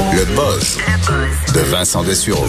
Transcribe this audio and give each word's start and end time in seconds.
Le 0.00 0.24
buzz 0.34 0.78
de 1.54 1.60
Vincent 1.60 2.02
Dessureau. 2.02 2.46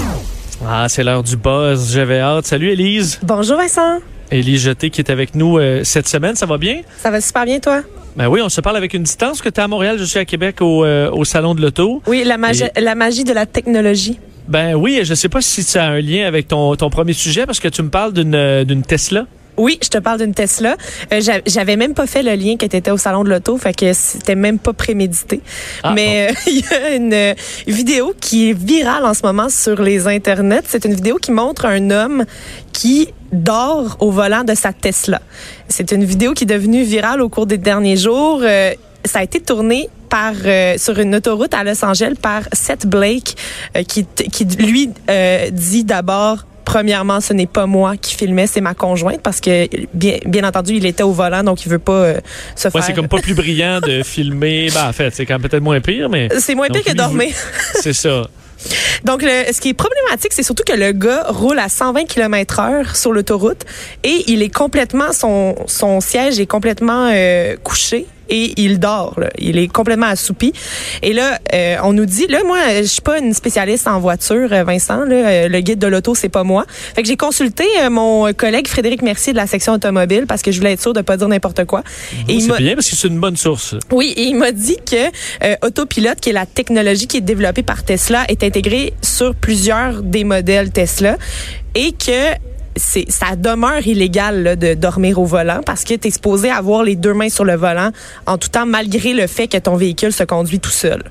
Ah, 0.66 0.88
c'est 0.88 1.04
l'heure 1.04 1.22
du 1.22 1.36
buzz. 1.36 1.92
J'avais 1.94 2.20
hâte. 2.22 2.46
Salut, 2.46 2.70
Élise. 2.70 3.20
Bonjour 3.24 3.58
Vincent. 3.58 4.00
Élise 4.32 4.62
Jeté 4.62 4.90
qui 4.90 5.02
est 5.02 5.12
avec 5.12 5.36
nous 5.36 5.58
euh, 5.58 5.82
cette 5.84 6.08
semaine. 6.08 6.38
Ça 6.38 6.46
va 6.46 6.58
bien? 6.58 6.80
Ça 7.00 7.12
va 7.12 7.20
super 7.20 7.44
bien 7.44 7.60
toi? 7.60 7.82
Ben 8.16 8.28
oui, 8.30 8.40
on 8.42 8.48
se 8.48 8.62
parle 8.62 8.78
avec 8.78 8.94
une 8.94 9.04
distance 9.04 9.42
que 9.42 9.50
tu 9.50 9.60
es 9.60 9.64
à 9.64 9.68
Montréal, 9.68 9.98
je 10.00 10.06
suis 10.06 10.20
à 10.20 10.24
Québec 10.24 10.62
au, 10.62 10.86
euh, 10.86 11.12
au 11.12 11.26
Salon 11.26 11.54
de 11.54 11.62
l'Auto. 11.62 12.02
Oui, 12.08 12.24
la 12.26 12.38
magie, 12.38 12.64
la 12.80 12.96
magie 12.96 13.26
de 13.26 13.34
la 13.34 13.46
technologie. 13.46 14.18
Ben 14.48 14.74
oui, 14.76 15.02
je 15.04 15.14
sais 15.14 15.30
pas 15.30 15.42
si 15.42 15.62
ça 15.64 15.84
a 15.84 15.90
un 15.90 16.00
lien 16.00 16.26
avec 16.28 16.48
ton, 16.48 16.74
ton 16.78 16.90
premier 16.90 17.14
sujet 17.14 17.46
parce 17.46 17.60
que 17.60 17.68
tu 17.68 17.84
me 17.84 17.90
parles 17.90 18.14
d'une 18.14 18.34
euh, 18.34 18.64
d'une 18.64 18.84
Tesla. 18.84 19.26
Oui, 19.62 19.78
je 19.84 19.90
te 19.90 19.98
parle 20.00 20.20
d'une 20.20 20.34
Tesla. 20.34 20.76
Euh, 21.14 21.22
j'a- 21.22 21.42
J'avais 21.46 21.76
même 21.78 21.94
pas 21.94 22.08
fait 22.08 22.24
le 22.24 22.34
lien 22.36 22.58
que 22.58 22.66
tu 22.66 22.76
étais 22.76 22.92
au 22.92 22.98
salon 22.98 23.24
de 23.24 23.30
l'auto, 23.30 23.58
fait 23.58 23.74
que 23.76 23.94
c'était 23.94 24.36
même 24.36 24.60
pas 24.60 24.74
prémédité. 24.74 25.42
Ah, 25.84 25.94
Mais 25.94 26.30
euh, 26.30 26.34
il 26.48 26.60
y 26.60 26.74
a 26.74 26.96
une 26.96 27.14
euh, 27.14 27.34
vidéo 27.68 28.14
qui 28.20 28.50
est 28.50 28.54
virale 28.58 29.06
en 29.06 29.14
ce 29.14 29.22
moment 29.24 29.50
sur 29.50 29.82
les 29.82 30.08
internets. 30.08 30.64
C'est 30.68 30.86
une 30.86 30.96
vidéo 30.96 31.18
qui 31.18 31.32
montre 31.32 31.66
un 31.66 31.92
homme 31.92 32.26
qui 32.74 33.10
dort 33.32 33.98
au 34.00 34.10
volant 34.12 34.44
de 34.44 34.56
sa 34.56 34.74
Tesla. 34.74 35.22
C'est 35.68 35.92
une 35.92 36.04
vidéo 36.04 36.34
qui 36.34 36.44
est 36.46 36.48
devenue 36.58 36.84
virale 36.84 37.22
au 37.22 37.30
cours 37.30 37.46
des 37.46 37.58
derniers 37.58 37.98
jours. 37.98 38.40
Euh, 38.44 38.74
ça 39.06 39.20
a 39.20 39.24
été 39.24 39.40
tourné 39.40 39.90
par 40.10 40.34
euh, 40.46 40.76
sur 40.78 41.00
une 41.00 41.16
autoroute 41.16 41.54
à 41.54 41.64
Los 41.64 41.84
Angeles 41.86 42.16
par 42.22 42.42
Seth 42.52 42.86
Blake 42.86 43.36
euh, 43.78 43.84
qui 43.84 44.06
qui 44.06 44.44
lui 44.46 44.90
euh, 45.10 45.50
dit 45.52 45.84
d'abord 45.86 46.46
Premièrement, 46.72 47.20
ce 47.20 47.34
n'est 47.34 47.48
pas 47.48 47.66
moi 47.66 47.98
qui 47.98 48.16
filmais, 48.16 48.48
c'est 48.48 48.62
ma 48.62 48.74
conjointe 48.74 49.22
parce 49.22 49.42
que 49.42 49.68
bien, 49.94 50.20
bien 50.26 50.46
entendu, 50.46 50.76
il 50.76 50.86
était 50.86 51.04
au 51.04 51.12
volant 51.12 51.44
donc 51.44 51.66
il 51.66 51.70
veut 51.70 51.80
pas 51.80 51.92
euh, 51.92 52.20
se 52.56 52.70
Ouais, 52.70 52.72
faire 52.72 52.84
c'est 52.86 52.94
comme 52.94 53.10
pas 53.10 53.20
plus 53.20 53.34
brillant 53.34 53.82
de 53.82 54.04
filmer. 54.06 54.70
Ben 54.74 54.88
en 54.88 54.94
fait, 54.94 55.14
c'est 55.14 55.26
quand 55.26 55.34
même 55.34 55.42
peut-être 55.50 55.62
moins 55.64 55.82
pire, 55.82 56.08
mais 56.10 56.30
C'est 56.40 56.56
moins 56.56 56.70
pire 56.70 56.84
que 56.84 56.94
dormir. 56.94 57.34
c'est 57.82 57.92
ça. 57.92 58.24
Donc, 59.04 59.22
le, 59.24 59.52
ce 59.52 59.60
qui 59.60 59.70
est 59.70 59.74
problématique, 59.74 60.32
c'est 60.34 60.44
surtout 60.44 60.64
que 60.66 60.74
le 60.78 60.92
gars 60.92 61.26
roule 61.28 61.60
à 61.60 61.68
120 61.68 62.06
km 62.06 62.60
heure 62.60 62.96
sur 62.96 63.12
l'autoroute 63.12 63.64
et 64.04 64.24
il 64.28 64.42
est 64.42 64.54
complètement, 64.54 65.12
son, 65.12 65.56
son 65.68 66.00
siège 66.00 66.40
est 66.40 66.46
complètement 66.46 67.10
euh, 67.12 67.56
couché 67.64 68.06
et 68.32 68.54
il 68.58 68.80
dort. 68.80 69.20
là. 69.20 69.30
Il 69.38 69.58
est 69.60 69.68
complètement 69.68 70.08
assoupi. 70.08 70.54
Et 71.04 71.14
là, 71.14 71.38
euh, 71.54 71.76
on 71.84 71.94
nous 71.94 72.06
dit, 72.06 72.26
là, 72.28 72.40
moi, 72.46 72.58
je 72.78 72.84
suis 72.84 73.02
pas 73.02 73.20
une 73.20 73.34
spécialiste 73.36 73.88
en 73.88 74.00
voiture, 74.00 74.50
euh, 74.52 74.64
Vincent. 74.64 75.06
Là, 75.06 75.16
Euh, 75.22 75.48
le 75.48 75.60
guide 75.60 75.78
de 75.78 75.88
l'auto, 75.88 76.16
c'est 76.16 76.30
pas 76.30 76.44
moi. 76.44 76.66
Fait 76.96 77.04
que 77.04 77.08
j'ai 77.08 77.18
consulté 77.18 77.64
euh, 77.84 77.90
mon 77.92 78.34
collègue 78.34 78.68
Frédéric 78.68 79.02
Mercier 79.04 79.34
de 79.34 79.38
la 79.38 79.46
section 79.46 79.74
automobile 79.74 80.26
parce 80.28 80.42
que 80.42 80.52
je 80.52 80.58
voulais 80.58 80.74
être 80.74 80.82
sûr 80.82 80.94
de 80.94 81.02
pas 81.02 81.16
dire 81.18 81.28
n'importe 81.28 81.66
quoi. 81.66 81.84
Et 82.28 82.34
il 82.34 82.42
C'est 82.42 82.58
bien 82.58 82.74
parce 82.76 82.90
que 82.90 82.96
c'est 82.96 83.08
une 83.08 83.20
bonne 83.20 83.38
source. 83.38 83.76
oui, 83.92 84.14
et 84.18 84.24
il 84.24 84.36
m'a 84.36 84.52
dit 84.52 84.78
que 84.90 84.96
euh, 85.44 85.56
Autopilot, 85.62 86.16
qui 86.20 86.30
est 86.32 86.34
la 86.34 86.46
technologie 86.46 87.08
qui 87.08 87.18
est 87.18 87.22
développée 87.22 87.62
par 87.64 87.84
Tesla, 87.84 88.24
est 88.30 88.44
intégrée 88.44 88.94
sur 89.02 89.36
plusieurs 89.36 90.02
des 90.02 90.24
modèles 90.24 90.72
Tesla 90.72 91.18
et 91.76 91.92
que 91.92 92.34
c'est 92.76 93.10
ça 93.10 93.36
demeure 93.36 93.86
illégal 93.86 94.44
là, 94.44 94.56
de 94.56 94.74
dormir 94.74 95.20
au 95.20 95.26
volant 95.26 95.62
parce 95.66 95.84
que 95.84 95.94
tu 95.96 96.08
es 96.08 96.12
supposé 96.12 96.50
avoir 96.50 96.84
les 96.84 96.96
deux 96.96 97.14
mains 97.14 97.30
sur 97.30 97.44
le 97.46 97.56
volant 97.56 97.92
en 98.26 98.38
tout 98.38 98.50
temps 98.50 98.66
malgré 98.66 99.14
le 99.14 99.28
fait 99.28 99.48
que 99.48 99.58
ton 99.58 99.76
véhicule 99.76 100.14
se 100.14 100.24
conduit 100.24 100.60
tout 100.60 100.70
seul. 100.72 101.04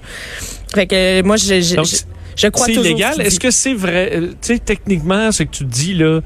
Fait 0.75 0.87
que 0.87 1.21
euh, 1.21 1.23
moi 1.23 1.37
je 1.37 1.61
je, 1.61 1.77
Donc, 1.77 1.87
je, 1.87 1.97
je 2.37 2.49
crois 2.49 2.67
C'est 2.67 2.75
illégal. 2.75 3.21
Est-ce 3.21 3.41
que 3.41 3.51
c'est 3.51 3.75
vrai? 3.75 4.11
Euh, 4.15 4.29
Tu 4.41 4.55
sais, 4.55 4.59
techniquement, 4.59 5.31
ce 5.33 5.43
que 5.43 5.51
tu 5.51 5.65
dis, 5.65 5.95
là, 5.95 6.21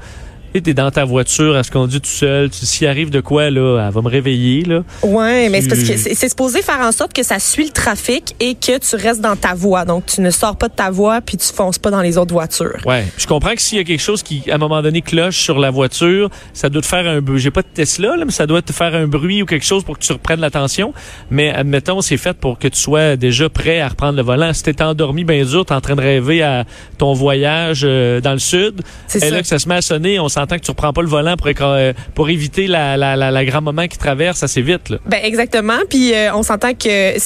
tu 0.61 0.69
es 0.71 0.73
dans 0.73 0.91
ta 0.91 1.05
voiture, 1.05 1.57
elle 1.57 1.63
se 1.63 1.71
conduit 1.71 2.01
tout 2.01 2.09
seul. 2.09 2.49
Tu- 2.49 2.65
S'il 2.65 2.87
arrive 2.87 3.09
de 3.09 3.21
quoi, 3.21 3.49
là, 3.49 3.85
elle 3.87 3.93
va 3.93 4.01
me 4.01 4.09
réveiller, 4.09 4.63
là. 4.63 4.83
Ouais, 5.03 5.49
mais 5.49 5.61
c'est 5.61 5.67
parce 5.69 5.83
que 5.83 5.97
c'est 5.97 6.29
supposé 6.29 6.61
faire 6.61 6.79
en 6.81 6.91
sorte 6.91 7.13
que 7.13 7.23
ça 7.23 7.39
suit 7.39 7.65
le 7.65 7.71
trafic 7.71 8.35
et 8.39 8.55
que 8.55 8.77
tu 8.77 8.95
restes 8.95 9.21
dans 9.21 9.35
ta 9.35 9.53
voie. 9.53 9.85
Donc 9.85 10.05
tu 10.05 10.21
ne 10.21 10.29
sors 10.31 10.55
pas 10.57 10.67
de 10.67 10.73
ta 10.73 10.89
voie 10.91 11.21
puis 11.21 11.37
tu 11.37 11.51
fonces 11.53 11.77
pas 11.79 11.91
dans 11.91 12.01
les 12.01 12.17
autres 12.17 12.33
voitures. 12.33 12.77
Ouais. 12.85 13.05
Je 13.17 13.27
comprends 13.27 13.53
que 13.53 13.61
s'il 13.61 13.77
y 13.77 13.81
a 13.81 13.83
quelque 13.83 14.01
chose 14.01 14.23
qui, 14.23 14.43
à 14.49 14.55
un 14.55 14.57
moment 14.57 14.81
donné, 14.81 15.01
cloche 15.01 15.37
sur 15.37 15.59
la 15.59 15.69
voiture, 15.71 16.29
ça 16.53 16.69
doit 16.69 16.81
te 16.81 16.87
faire 16.87 17.07
un 17.07 17.21
bruit. 17.21 17.39
J'ai 17.39 17.51
pas 17.51 17.61
de 17.61 17.67
Tesla, 17.73 18.15
là, 18.15 18.25
mais 18.25 18.31
ça 18.31 18.47
doit 18.47 18.61
te 18.61 18.71
faire 18.73 18.93
un 18.95 19.07
bruit 19.07 19.41
ou 19.41 19.45
quelque 19.45 19.65
chose 19.65 19.83
pour 19.83 19.97
que 19.97 20.03
tu 20.03 20.11
reprennes 20.13 20.39
l'attention. 20.41 20.93
Mais 21.29 21.51
admettons, 21.51 22.01
c'est 22.01 22.17
fait 22.17 22.33
pour 22.37 22.59
que 22.59 22.67
tu 22.67 22.79
sois 22.79 23.15
déjà 23.15 23.49
prêt 23.49 23.79
à 23.81 23.89
reprendre 23.89 24.17
le 24.17 24.23
volant. 24.23 24.51
Si 24.53 24.63
t'es 24.63 24.81
endormi 24.81 25.23
bien 25.23 25.43
dur, 25.45 25.65
t'es 25.65 25.73
en 25.73 25.81
train 25.81 25.95
de 25.95 26.01
rêver 26.01 26.41
à 26.43 26.65
ton 26.97 27.13
voyage 27.13 27.81
euh, 27.83 28.21
dans 28.21 28.33
le 28.33 28.39
sud, 28.39 28.81
C'est 29.07 29.23
et 29.23 29.29
là 29.29 29.41
que 29.41 29.47
ça 29.47 29.59
se 29.59 29.67
met 29.69 29.75
à 29.75 29.81
sonner, 29.81 30.19
on 30.19 30.29
s'entend 30.45 30.57
que 30.57 30.63
tu 30.63 30.71
reprends 30.71 30.93
pas 30.93 31.01
le 31.01 31.07
volant 31.07 31.35
pour, 31.37 31.49
euh, 31.61 31.93
pour 32.13 32.29
éviter 32.29 32.67
la, 32.67 32.97
la, 32.97 33.15
la, 33.15 33.31
la 33.31 33.45
grand 33.45 33.61
moment 33.61 33.87
qui 33.87 33.97
traverse 33.97 34.43
assez 34.43 34.61
vite, 34.61 34.89
là. 34.89 34.97
Ben 35.05 35.19
exactement. 35.23 35.77
Puis 35.89 36.13
euh, 36.13 36.33
on 36.33 36.43
s'entend 36.43 36.73
que 36.73 37.17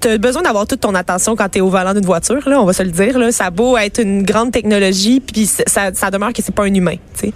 tu 0.00 0.08
as 0.08 0.18
besoin 0.18 0.42
d'avoir 0.42 0.66
toute 0.66 0.80
ton 0.80 0.94
attention 0.94 1.36
quand 1.36 1.48
tu 1.48 1.58
es 1.58 1.60
au 1.60 1.68
volant 1.68 1.92
d'une 1.94 2.06
voiture. 2.06 2.48
Là, 2.48 2.60
on 2.60 2.64
va 2.64 2.72
se 2.72 2.82
le 2.82 2.90
dire. 2.90 3.18
Là, 3.18 3.32
ça 3.32 3.46
a 3.46 3.50
beau 3.50 3.76
être 3.76 4.00
une 4.00 4.22
grande 4.22 4.52
technologie, 4.52 5.20
puis 5.20 5.46
ça, 5.46 5.90
ça 5.92 6.10
demeure 6.10 6.32
que 6.32 6.42
c'est 6.42 6.54
pas 6.54 6.64
un 6.64 6.74
humain. 6.74 6.96
tu 7.14 7.28
sais. 7.28 7.32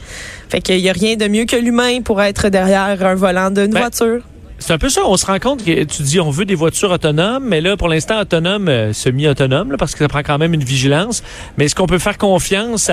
Fait 0.48 0.60
qu'il 0.60 0.78
y 0.78 0.88
a 0.88 0.92
rien 0.92 1.16
de 1.16 1.26
mieux 1.26 1.46
que 1.46 1.56
l'humain 1.56 2.00
pour 2.02 2.22
être 2.22 2.48
derrière 2.48 3.04
un 3.04 3.14
volant 3.14 3.50
d'une 3.50 3.68
Ben, 3.72 3.80
voiture. 3.80 4.20
C'est 4.66 4.72
un 4.72 4.78
peu 4.78 4.88
ça. 4.88 5.02
On 5.04 5.18
se 5.18 5.26
rend 5.26 5.38
compte 5.38 5.62
que 5.62 5.84
tu 5.84 6.02
dis 6.04 6.20
on 6.20 6.30
veut 6.30 6.46
des 6.46 6.54
voitures 6.54 6.90
autonomes, 6.90 7.44
mais 7.46 7.60
là, 7.60 7.76
pour 7.76 7.86
l'instant, 7.86 8.18
autonome, 8.18 8.68
euh, 8.68 8.94
semi-autonome, 8.94 9.76
parce 9.78 9.92
que 9.92 9.98
ça 9.98 10.08
prend 10.08 10.22
quand 10.22 10.38
même 10.38 10.54
une 10.54 10.64
vigilance. 10.64 11.22
Mais 11.58 11.66
est-ce 11.66 11.74
qu'on 11.74 11.86
peut 11.86 11.98
faire 11.98 12.16
confiance 12.16 12.90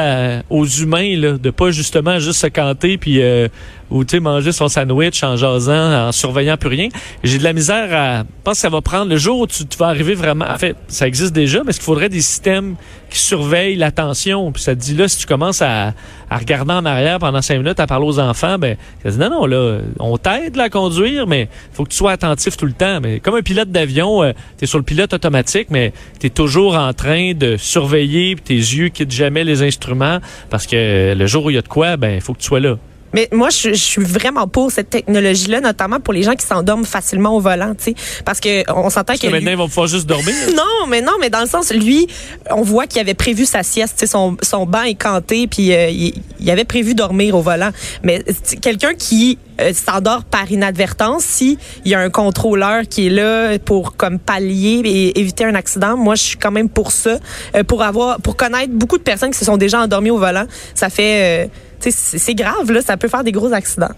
aux 0.49 0.65
humains, 0.65 1.15
là, 1.15 1.37
de 1.37 1.49
pas 1.49 1.71
justement 1.71 2.19
juste 2.19 2.41
se 2.41 2.47
canter 2.47 2.97
puis 2.97 3.21
euh, 3.21 3.47
ou 3.91 4.05
tu 4.05 4.15
sais 4.15 4.19
manger 4.19 4.53
son 4.53 4.69
sandwich 4.69 5.21
en 5.23 5.35
jasant, 5.35 6.07
en 6.07 6.11
surveillant 6.11 6.57
plus 6.57 6.69
rien. 6.69 6.87
J'ai 7.23 7.37
de 7.37 7.43
la 7.43 7.53
misère 7.53 7.89
à. 7.91 8.19
Je 8.19 8.43
pense 8.43 8.55
que 8.55 8.61
ça 8.61 8.69
va 8.69 8.81
prendre 8.81 9.11
le 9.11 9.17
jour 9.17 9.41
où 9.41 9.47
tu, 9.47 9.63
vas 9.77 9.87
arriver 9.87 10.15
vraiment. 10.15 10.45
En 10.49 10.57
fait, 10.57 10.75
ça 10.87 11.07
existe 11.07 11.33
déjà, 11.33 11.61
mais 11.63 11.69
est-ce 11.69 11.79
qu'il 11.79 11.85
faudrait 11.85 12.09
des 12.09 12.21
systèmes 12.21 12.75
qui 13.09 13.19
surveillent 13.19 13.75
l'attention? 13.75 14.51
Puis 14.51 14.63
ça 14.63 14.75
te 14.75 14.79
dit 14.79 14.95
là, 14.95 15.07
si 15.07 15.19
tu 15.19 15.27
commences 15.27 15.61
à, 15.61 15.93
à 16.29 16.37
regarder 16.37 16.73
en 16.73 16.85
arrière 16.85 17.19
pendant 17.19 17.41
cinq 17.41 17.57
minutes, 17.57 17.79
à 17.79 17.85
parler 17.85 18.05
aux 18.05 18.19
enfants, 18.19 18.57
ben 18.57 18.77
ça 19.03 19.11
dit 19.11 19.17
non, 19.19 19.29
non, 19.29 19.45
là, 19.45 19.79
on 19.99 20.17
t'aide 20.17 20.57
à 20.57 20.69
conduire, 20.69 21.27
mais 21.27 21.49
faut 21.73 21.83
que 21.83 21.89
tu 21.89 21.97
sois 21.97 22.13
attentif 22.13 22.55
tout 22.55 22.65
le 22.65 22.73
temps. 22.73 23.01
Mais 23.01 23.19
comme 23.19 23.35
un 23.35 23.41
pilote 23.41 23.69
d'avion, 23.69 24.23
euh, 24.23 24.31
tu 24.57 24.63
es 24.63 24.67
sur 24.67 24.77
le 24.77 24.85
pilote 24.85 25.13
automatique, 25.13 25.67
mais 25.69 25.91
tu 26.19 26.27
es 26.27 26.29
toujours 26.29 26.75
en 26.75 26.93
train 26.93 27.33
de 27.33 27.57
surveiller, 27.57 28.35
tes 28.43 28.55
yeux 28.55 28.87
quittent 28.87 29.11
jamais 29.11 29.43
les 29.43 29.61
instruments, 29.61 30.19
parce 30.49 30.65
que 30.65 31.13
le 31.13 31.27
jour 31.27 31.45
où 31.45 31.49
il 31.49 31.55
y 31.55 31.59
a 31.59 31.61
de 31.61 31.67
quoi, 31.67 31.97
ben 31.97 32.21
faut 32.21 32.33
que 32.33 32.39
tu 32.39 32.47
sois 32.47 32.61
là. 32.61 32.77
Mais 33.13 33.27
moi, 33.31 33.49
je, 33.49 33.69
je 33.69 33.73
suis 33.83 34.03
vraiment 34.03 34.47
pour 34.47 34.71
cette 34.71 34.89
technologie-là, 34.89 35.61
notamment 35.61 35.99
pour 35.99 36.13
les 36.13 36.23
gens 36.23 36.33
qui 36.35 36.45
s'endorment 36.45 36.85
facilement 36.85 37.35
au 37.35 37.39
volant, 37.39 37.73
tu 37.75 37.83
sais, 37.85 37.95
parce 38.25 38.39
que 38.39 38.63
on 38.71 38.89
s'entend 38.89 39.13
que 39.13 39.19
que 39.19 39.27
lui- 39.27 39.33
maintenant, 39.33 39.51
ils 39.51 39.57
vont 39.57 39.67
pouvoir 39.67 39.87
juste 39.87 40.05
dormir. 40.07 40.33
Non, 40.55 40.87
mais 40.87 41.01
non, 41.01 41.13
mais 41.19 41.29
dans 41.29 41.41
le 41.41 41.47
sens, 41.47 41.71
lui, 41.73 42.07
on 42.49 42.61
voit 42.61 42.87
qu'il 42.87 43.01
avait 43.01 43.13
prévu 43.13 43.45
sa 43.45 43.63
sieste, 43.63 43.95
tu 43.97 43.99
sais, 44.01 44.07
son, 44.11 44.37
son 44.41 44.65
banc 44.65 44.83
est 44.83 44.95
canté, 44.95 45.47
puis 45.47 45.73
euh, 45.73 45.89
il, 45.89 46.13
il 46.39 46.49
avait 46.51 46.63
prévu 46.65 46.95
dormir 46.95 47.35
au 47.35 47.41
volant. 47.41 47.71
Mais 48.03 48.23
quelqu'un 48.61 48.93
qui 48.93 49.37
euh, 49.59 49.73
s'endort 49.73 50.23
par 50.23 50.49
inadvertance, 50.51 51.23
si 51.23 51.57
il 51.85 51.91
y 51.91 51.95
a 51.95 51.99
un 51.99 52.09
contrôleur 52.09 52.83
qui 52.89 53.07
est 53.07 53.09
là 53.09 53.57
pour 53.59 53.95
comme 53.97 54.19
pallier 54.19 54.81
et 54.85 55.19
éviter 55.19 55.45
un 55.45 55.55
accident, 55.55 55.97
moi 55.97 56.15
je 56.15 56.23
suis 56.23 56.37
quand 56.37 56.51
même 56.51 56.69
pour 56.69 56.91
ça, 56.91 57.17
euh, 57.55 57.63
pour 57.63 57.83
avoir, 57.83 58.21
pour 58.21 58.35
connaître 58.35 58.71
beaucoup 58.73 58.97
de 58.97 59.03
personnes 59.03 59.31
qui 59.31 59.37
se 59.39 59.45
sont 59.45 59.57
déjà 59.57 59.81
endormies 59.81 60.11
au 60.11 60.17
volant. 60.17 60.45
Ça 60.75 60.89
fait, 60.89 61.47
euh, 61.47 61.89
c'est 61.89 62.35
grave 62.35 62.71
là, 62.71 62.81
ça 62.81 62.95
peut 62.97 63.07
faire 63.07 63.23
des 63.23 63.31
gros 63.31 63.51
accidents. 63.53 63.91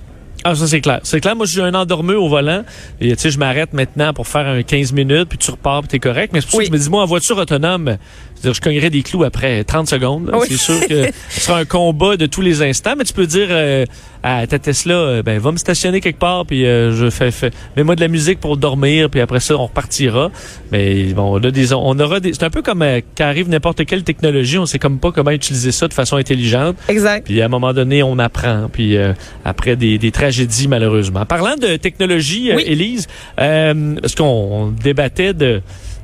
Ah, 0.45 0.55
ça, 0.55 0.67
c'est 0.67 0.81
clair. 0.81 0.99
C'est 1.03 1.21
clair. 1.21 1.37
Moi, 1.37 1.45
je 1.45 1.51
suis 1.53 1.61
un 1.61 1.73
endormeux 1.73 2.17
au 2.19 2.27
volant. 2.27 2.63
Et, 2.99 3.15
tu 3.15 3.21
sais, 3.21 3.29
je 3.31 3.39
m'arrête 3.39 3.71
maintenant 3.71 4.13
pour 4.13 4.27
faire 4.27 4.45
un 4.45 4.61
15 4.61 4.91
minutes, 4.91 5.29
puis 5.29 5.37
tu 5.37 5.49
repars, 5.51 5.79
puis 5.79 5.87
t'es 5.87 5.99
correct. 5.99 6.31
Mais 6.33 6.41
c'est 6.41 6.49
pour 6.49 6.59
Oui. 6.59 6.65
ça 6.65 6.69
que 6.71 6.75
je 6.75 6.79
me 6.81 6.83
dis, 6.83 6.89
moi, 6.89 7.01
en 7.01 7.05
voiture 7.05 7.37
autonome, 7.37 7.95
dire, 8.43 8.53
je 8.53 8.61
cognerais 8.61 8.89
des 8.89 9.01
clous 9.01 9.23
après 9.23 9.63
30 9.63 9.87
secondes. 9.87 10.29
là. 10.29 10.37
Oui. 10.39 10.47
C'est 10.49 10.57
sûr 10.57 10.79
que 10.87 11.07
ce 11.29 11.39
sera 11.41 11.59
un 11.59 11.65
combat 11.65 12.17
de 12.17 12.25
tous 12.25 12.41
les 12.41 12.61
instants. 12.61 12.93
Mais 12.97 13.03
tu 13.03 13.13
peux 13.13 13.25
dire 13.27 13.47
euh, 13.49 13.85
à 14.21 14.45
ta 14.47 14.59
Tesla, 14.59 14.93
euh, 14.93 15.23
ben, 15.23 15.37
va 15.39 15.51
me 15.51 15.57
stationner 15.57 15.99
quelque 15.99 16.19
part, 16.19 16.45
puis 16.45 16.65
euh, 16.65 16.93
je 16.93 17.09
fais, 17.09 17.31
fais 17.31 17.51
mets-moi 17.75 17.95
de 17.95 18.01
la 18.01 18.07
musique 18.07 18.39
pour 18.39 18.55
dormir, 18.57 19.09
puis 19.09 19.19
après 19.19 19.39
ça, 19.41 19.55
on 19.57 19.65
repartira. 19.65 20.31
Mais 20.71 21.05
bon, 21.13 21.39
on, 21.39 21.43
a 21.43 21.51
des, 21.51 21.73
on 21.73 21.99
aura 21.99 22.19
des... 22.19 22.33
C'est 22.33 22.43
un 22.43 22.49
peu 22.49 22.61
comme 22.61 22.81
euh, 22.83 23.01
quand 23.17 23.25
arrive 23.25 23.49
n'importe 23.49 23.85
quelle 23.85 24.03
technologie, 24.03 24.57
on 24.57 24.65
sait 24.65 24.79
comme 24.79 24.99
pas 24.99 25.11
comment 25.11 25.31
utiliser 25.31 25.71
ça 25.71 25.87
de 25.87 25.93
façon 25.93 26.15
intelligente. 26.17 26.77
Exact. 26.87 27.25
Puis 27.25 27.41
à 27.41 27.45
un 27.45 27.49
moment 27.49 27.73
donné, 27.73 28.01
on 28.03 28.17
apprend. 28.19 28.69
Puis 28.71 28.95
euh, 28.97 29.13
après 29.43 29.75
des, 29.75 29.97
des 29.97 30.11
tragédies, 30.11 30.67
malheureusement. 30.67 31.25
Parlant 31.25 31.55
de 31.55 31.75
technologie, 31.77 32.51
Oui. 32.55 32.63
Élise, 32.65 33.07
euh, 33.39 33.95
parce 34.01 34.15
qu'on 34.15 34.23
on 34.25 34.67
débattait 34.67 35.33
de 35.33 35.61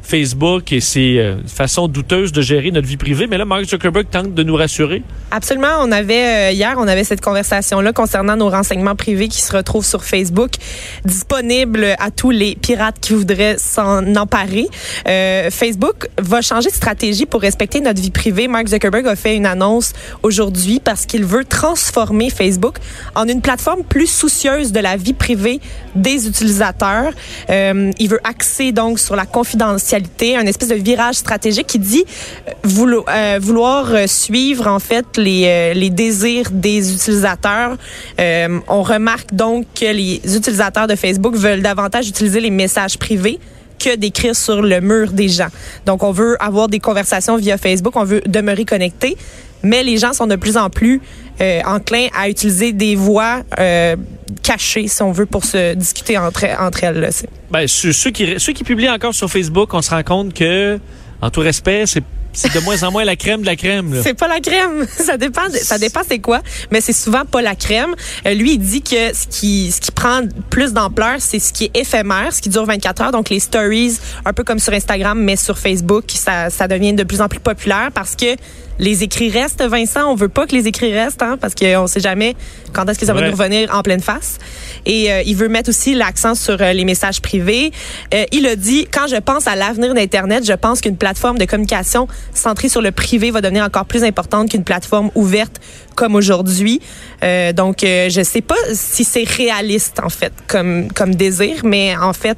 Facebook 0.09 0.71
et 0.71 0.81
ses 0.81 1.19
euh, 1.19 1.35
façons 1.45 1.87
douteuses 1.87 2.31
de 2.31 2.41
gérer 2.41 2.71
notre 2.71 2.87
vie 2.87 2.97
privée. 2.97 3.27
Mais 3.27 3.37
là, 3.37 3.45
Mark 3.45 3.63
Zuckerberg 3.65 4.07
tente 4.09 4.33
de 4.33 4.43
nous 4.43 4.55
rassurer. 4.55 5.03
Absolument. 5.31 5.67
On 5.81 5.91
avait, 5.91 6.49
euh, 6.49 6.51
hier, 6.51 6.75
on 6.77 6.87
avait 6.87 7.03
cette 7.03 7.21
conversation-là 7.21 7.93
concernant 7.93 8.35
nos 8.35 8.49
renseignements 8.49 8.95
privés 8.95 9.27
qui 9.27 9.41
se 9.41 9.55
retrouvent 9.55 9.85
sur 9.85 10.03
Facebook, 10.03 10.51
disponibles 11.05 11.95
à 11.99 12.09
tous 12.09 12.31
les 12.31 12.55
pirates 12.55 12.97
qui 12.99 13.13
voudraient 13.13 13.57
s'en 13.59 14.15
emparer. 14.15 14.67
Euh, 15.07 15.51
Facebook 15.51 16.09
va 16.17 16.41
changer 16.41 16.69
de 16.69 16.75
stratégie 16.75 17.27
pour 17.27 17.41
respecter 17.41 17.79
notre 17.79 18.01
vie 18.01 18.11
privée. 18.11 18.47
Mark 18.47 18.67
Zuckerberg 18.67 19.05
a 19.07 19.15
fait 19.15 19.35
une 19.35 19.45
annonce 19.45 19.93
aujourd'hui 20.23 20.81
parce 20.83 21.05
qu'il 21.05 21.25
veut 21.25 21.45
transformer 21.45 22.31
Facebook 22.31 22.77
en 23.13 23.27
une 23.27 23.41
plateforme 23.41 23.83
plus 23.83 24.07
soucieuse 24.07 24.71
de 24.71 24.79
la 24.79 24.97
vie 24.97 25.13
privée 25.13 25.59
des 25.95 26.27
utilisateurs. 26.27 27.11
Euh, 27.49 27.91
il 27.99 28.09
veut 28.09 28.19
axer 28.23 28.71
donc 28.71 28.99
sur 28.99 29.15
la 29.15 29.25
confidentialité, 29.25 29.98
un 30.21 30.45
espèce 30.45 30.69
de 30.69 30.75
virage 30.75 31.15
stratégique 31.15 31.67
qui 31.67 31.79
dit 31.79 32.03
euh, 32.47 32.51
vouloir, 32.63 33.05
euh, 33.09 33.39
vouloir 33.41 33.93
euh, 33.93 34.07
suivre 34.07 34.67
en 34.67 34.79
fait 34.79 35.05
les, 35.17 35.89
désirs 35.89 36.49
des 36.51 36.93
utilisateurs. 36.93 37.77
On 38.67 38.83
remarque 38.83 39.33
donc 39.33 39.65
que 39.73 39.91
les 39.91 40.21
utilisateurs 40.35 40.87
de 40.87 40.95
Facebook 40.95 41.35
veulent 41.35 41.61
davantage 41.61 42.07
utiliser 42.07 42.39
les 42.39 42.51
messages 42.51 42.97
privés 42.97 43.39
que 43.79 43.95
d'écrire 43.95 44.35
sur 44.35 44.61
le 44.61 44.81
mur 44.81 45.11
des 45.11 45.29
gens. 45.29 45.47
Donc, 45.85 46.03
on 46.03 46.11
veut 46.11 46.35
avoir 46.39 46.67
des 46.67 46.79
conversations 46.79 47.37
via 47.37 47.57
Facebook, 47.57 47.95
on 47.95 48.03
veut 48.03 48.21
demeurer 48.27 48.65
connecté, 48.65 49.17
mais 49.63 49.83
les 49.83 49.97
gens 49.97 50.13
sont 50.13 50.27
de 50.27 50.35
plus 50.35 50.57
en 50.57 50.69
plus 50.69 51.01
euh, 51.41 51.61
enclins 51.65 52.07
à 52.15 52.29
utiliser 52.29 52.73
des 52.73 52.95
voix 52.95 53.41
euh, 53.59 53.95
cachées, 54.43 54.87
si 54.87 55.01
on 55.01 55.11
veut, 55.11 55.25
pour 55.25 55.45
se 55.45 55.73
discuter 55.73 56.17
entre, 56.17 56.45
entre 56.59 56.83
elles. 56.83 57.09
Ben, 57.51 57.67
ceux, 57.67 57.93
ceux 57.93 58.11
qui, 58.11 58.39
ceux 58.39 58.53
qui 58.53 58.63
publient 58.63 58.89
encore 58.89 59.13
sur 59.13 59.29
Facebook, 59.29 59.73
on 59.73 59.81
se 59.81 59.89
rend 59.89 60.03
compte 60.03 60.33
que, 60.33 60.79
en 61.21 61.29
tout 61.29 61.41
respect, 61.41 61.85
c'est 61.85 62.03
c'est 62.31 62.53
de 62.53 62.59
moins 62.59 62.83
en 62.83 62.91
moins 62.91 63.03
la 63.03 63.15
crème 63.15 63.41
de 63.41 63.45
la 63.45 63.55
crème. 63.55 63.99
C'est 64.03 64.13
pas 64.13 64.27
la 64.27 64.39
crème. 64.39 64.85
Ça 64.97 65.17
dépend. 65.17 65.49
ça 65.51 65.77
dépend 65.77 66.01
c'est 66.07 66.19
quoi, 66.19 66.41
mais 66.71 66.81
c'est 66.81 66.93
souvent 66.93 67.25
pas 67.25 67.41
la 67.41 67.55
crème. 67.55 67.95
Euh, 68.25 68.33
lui, 68.33 68.53
il 68.53 68.59
dit 68.59 68.81
que 68.81 69.13
ce 69.13 69.27
qui 69.27 69.71
ce 69.71 69.81
qui 69.81 69.91
prend 69.91 70.21
plus 70.49 70.73
d'ampleur, 70.73 71.15
c'est 71.19 71.39
ce 71.39 71.51
qui 71.51 71.65
est 71.65 71.77
éphémère, 71.77 72.31
ce 72.31 72.41
qui 72.41 72.49
dure 72.49 72.65
24 72.65 73.01
heures. 73.01 73.11
Donc 73.11 73.29
les 73.29 73.39
stories, 73.39 73.97
un 74.25 74.33
peu 74.33 74.43
comme 74.43 74.59
sur 74.59 74.73
Instagram, 74.73 75.19
mais 75.19 75.35
sur 75.35 75.57
Facebook, 75.57 76.05
ça 76.07 76.49
ça 76.49 76.67
devient 76.67 76.93
de 76.93 77.03
plus 77.03 77.21
en 77.21 77.27
plus 77.27 77.39
populaire 77.39 77.89
parce 77.93 78.15
que 78.15 78.35
les 78.79 79.03
écrits 79.03 79.29
restent, 79.29 79.61
Vincent. 79.63 80.09
On 80.11 80.15
veut 80.15 80.29
pas 80.29 80.47
que 80.47 80.55
les 80.55 80.67
écrits 80.67 80.93
restent, 80.93 81.21
hein, 81.21 81.37
parce 81.39 81.53
qu'on 81.55 81.85
sait 81.87 81.99
jamais 81.99 82.35
quand 82.73 82.87
est-ce 82.89 82.97
que 82.99 83.05
ça 83.05 83.13
va 83.13 83.19
Ouais. 83.21 83.25
nous 83.29 83.35
revenir 83.35 83.73
en 83.75 83.81
pleine 83.83 83.99
face. 84.01 84.37
Et 84.85 85.11
euh, 85.11 85.21
il 85.25 85.35
veut 85.35 85.49
mettre 85.49 85.69
aussi 85.69 85.93
l'accent 85.93 86.35
sur 86.35 86.61
euh, 86.61 86.71
les 86.73 86.85
messages 86.85 87.21
privés. 87.21 87.71
Euh, 88.13 88.23
il 88.31 88.47
a 88.47 88.55
dit 88.55 88.87
quand 88.91 89.07
je 89.07 89.17
pense 89.17 89.47
à 89.47 89.55
l'avenir 89.55 89.93
d'Internet, 89.93 90.45
je 90.45 90.53
pense 90.53 90.79
qu'une 90.81 90.95
plateforme 90.97 91.37
de 91.37 91.45
communication 91.45 92.07
centrée 92.33 92.69
sur 92.69 92.81
le 92.81 92.91
privé 92.91 93.31
va 93.31 93.41
devenir 93.41 93.63
encore 93.65 93.85
plus 93.85 94.03
importante 94.03 94.49
qu'une 94.51 94.63
plateforme 94.63 95.11
ouverte 95.15 95.59
comme 95.95 96.15
aujourd'hui. 96.15 96.79
Euh, 97.23 97.51
donc, 97.51 97.83
euh, 97.83 98.09
je 98.09 98.21
sais 98.23 98.41
pas 98.41 98.55
si 98.73 99.03
c'est 99.03 99.27
réaliste 99.27 99.99
en 100.01 100.09
fait 100.09 100.31
comme 100.47 100.87
comme 100.93 101.13
désir, 101.15 101.57
mais 101.65 101.95
en 101.97 102.13
fait, 102.13 102.37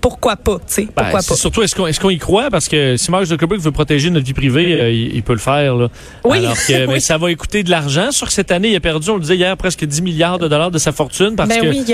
pourquoi 0.00 0.36
pas, 0.36 0.56
tu 0.56 0.62
sais, 0.66 0.82
Ben, 0.84 0.92
pourquoi 0.94 1.20
pas? 1.20 1.36
Surtout, 1.36 1.62
est-ce 1.62 1.74
qu'on 1.74 1.86
est 1.86 2.14
y 2.14 2.18
croit? 2.18 2.48
Parce 2.50 2.68
que 2.68 2.96
si 2.96 3.10
Mark 3.10 3.24
Zuckerberg 3.24 3.60
veut 3.60 3.72
protéger 3.72 4.10
notre 4.10 4.24
vie 4.26 4.32
privée, 4.32 4.80
euh, 4.80 4.90
il, 4.90 5.14
il 5.16 5.22
peut 5.22 5.32
le 5.34 5.38
faire. 5.38 5.74
Là. 5.76 5.88
Oui. 6.24 6.38
Alors 6.38 6.54
que 6.56 6.86
Oui. 6.92 7.00
ça 7.00 7.18
va 7.18 7.34
coûter 7.34 7.62
de 7.62 7.70
l'argent. 7.70 8.10
Sur 8.10 8.30
cette 8.30 8.50
année, 8.52 8.70
il 8.70 8.76
a 8.76 8.80
perdu, 8.80 9.10
on 9.10 9.14
le 9.16 9.20
disait 9.20 9.36
hier, 9.36 9.56
presque 9.56 9.84
10 9.84 10.02
milliards 10.02 10.38
de 10.38 10.48
dollars 10.48 10.70
de 10.70 10.78
sa 10.78 10.92
fortune 10.92 11.34
parce 11.36 11.48
Ben 11.48 11.60
que 11.60 11.68
oui, 11.68 11.84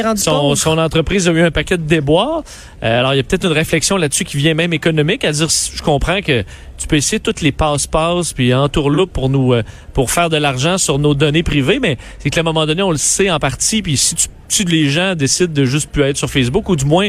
son 0.56 0.78
entreprise 0.78 1.28
a 1.28 1.32
eu 1.32 1.42
un 1.42 1.50
paquet 1.50 1.76
de 1.76 1.82
déboires. 1.82 2.42
Euh, 2.82 3.00
alors, 3.00 3.14
il 3.14 3.16
y 3.16 3.20
a 3.20 3.22
peut-être 3.22 3.44
une 3.46 3.52
réflexion 3.52 3.96
là-dessus 3.96 4.24
qui 4.24 4.36
vient 4.36 4.54
même 4.54 4.72
économique, 4.72 5.24
à 5.24 5.32
dire, 5.32 5.48
je 5.48 5.82
comprends 5.82 6.20
que 6.20 6.44
tu 6.82 6.88
peux 6.88 6.96
essayer 6.96 7.20
toutes 7.20 7.40
les 7.40 7.52
passe-passe 7.52 8.32
puis 8.32 8.52
entourloupes 8.54 9.12
pour 9.12 9.28
nous 9.28 9.52
euh, 9.54 9.62
pour 9.94 10.10
faire 10.10 10.28
de 10.28 10.36
l'argent 10.36 10.78
sur 10.78 10.98
nos 10.98 11.14
données 11.14 11.42
privées, 11.42 11.78
mais 11.80 11.96
c'est 12.18 12.30
qu'à 12.30 12.40
un 12.40 12.44
moment 12.44 12.66
donné, 12.66 12.82
on 12.82 12.90
le 12.90 12.96
sait 12.98 13.30
en 13.30 13.38
partie, 13.38 13.82
puis 13.82 13.96
si 13.96 14.14
tu, 14.48 14.64
les 14.64 14.90
gens 14.90 15.14
décident 15.14 15.52
de 15.52 15.64
juste 15.64 15.90
plus 15.90 16.02
être 16.02 16.16
sur 16.18 16.28
Facebook, 16.28 16.68
ou 16.68 16.76
du 16.76 16.84
moins, 16.84 17.08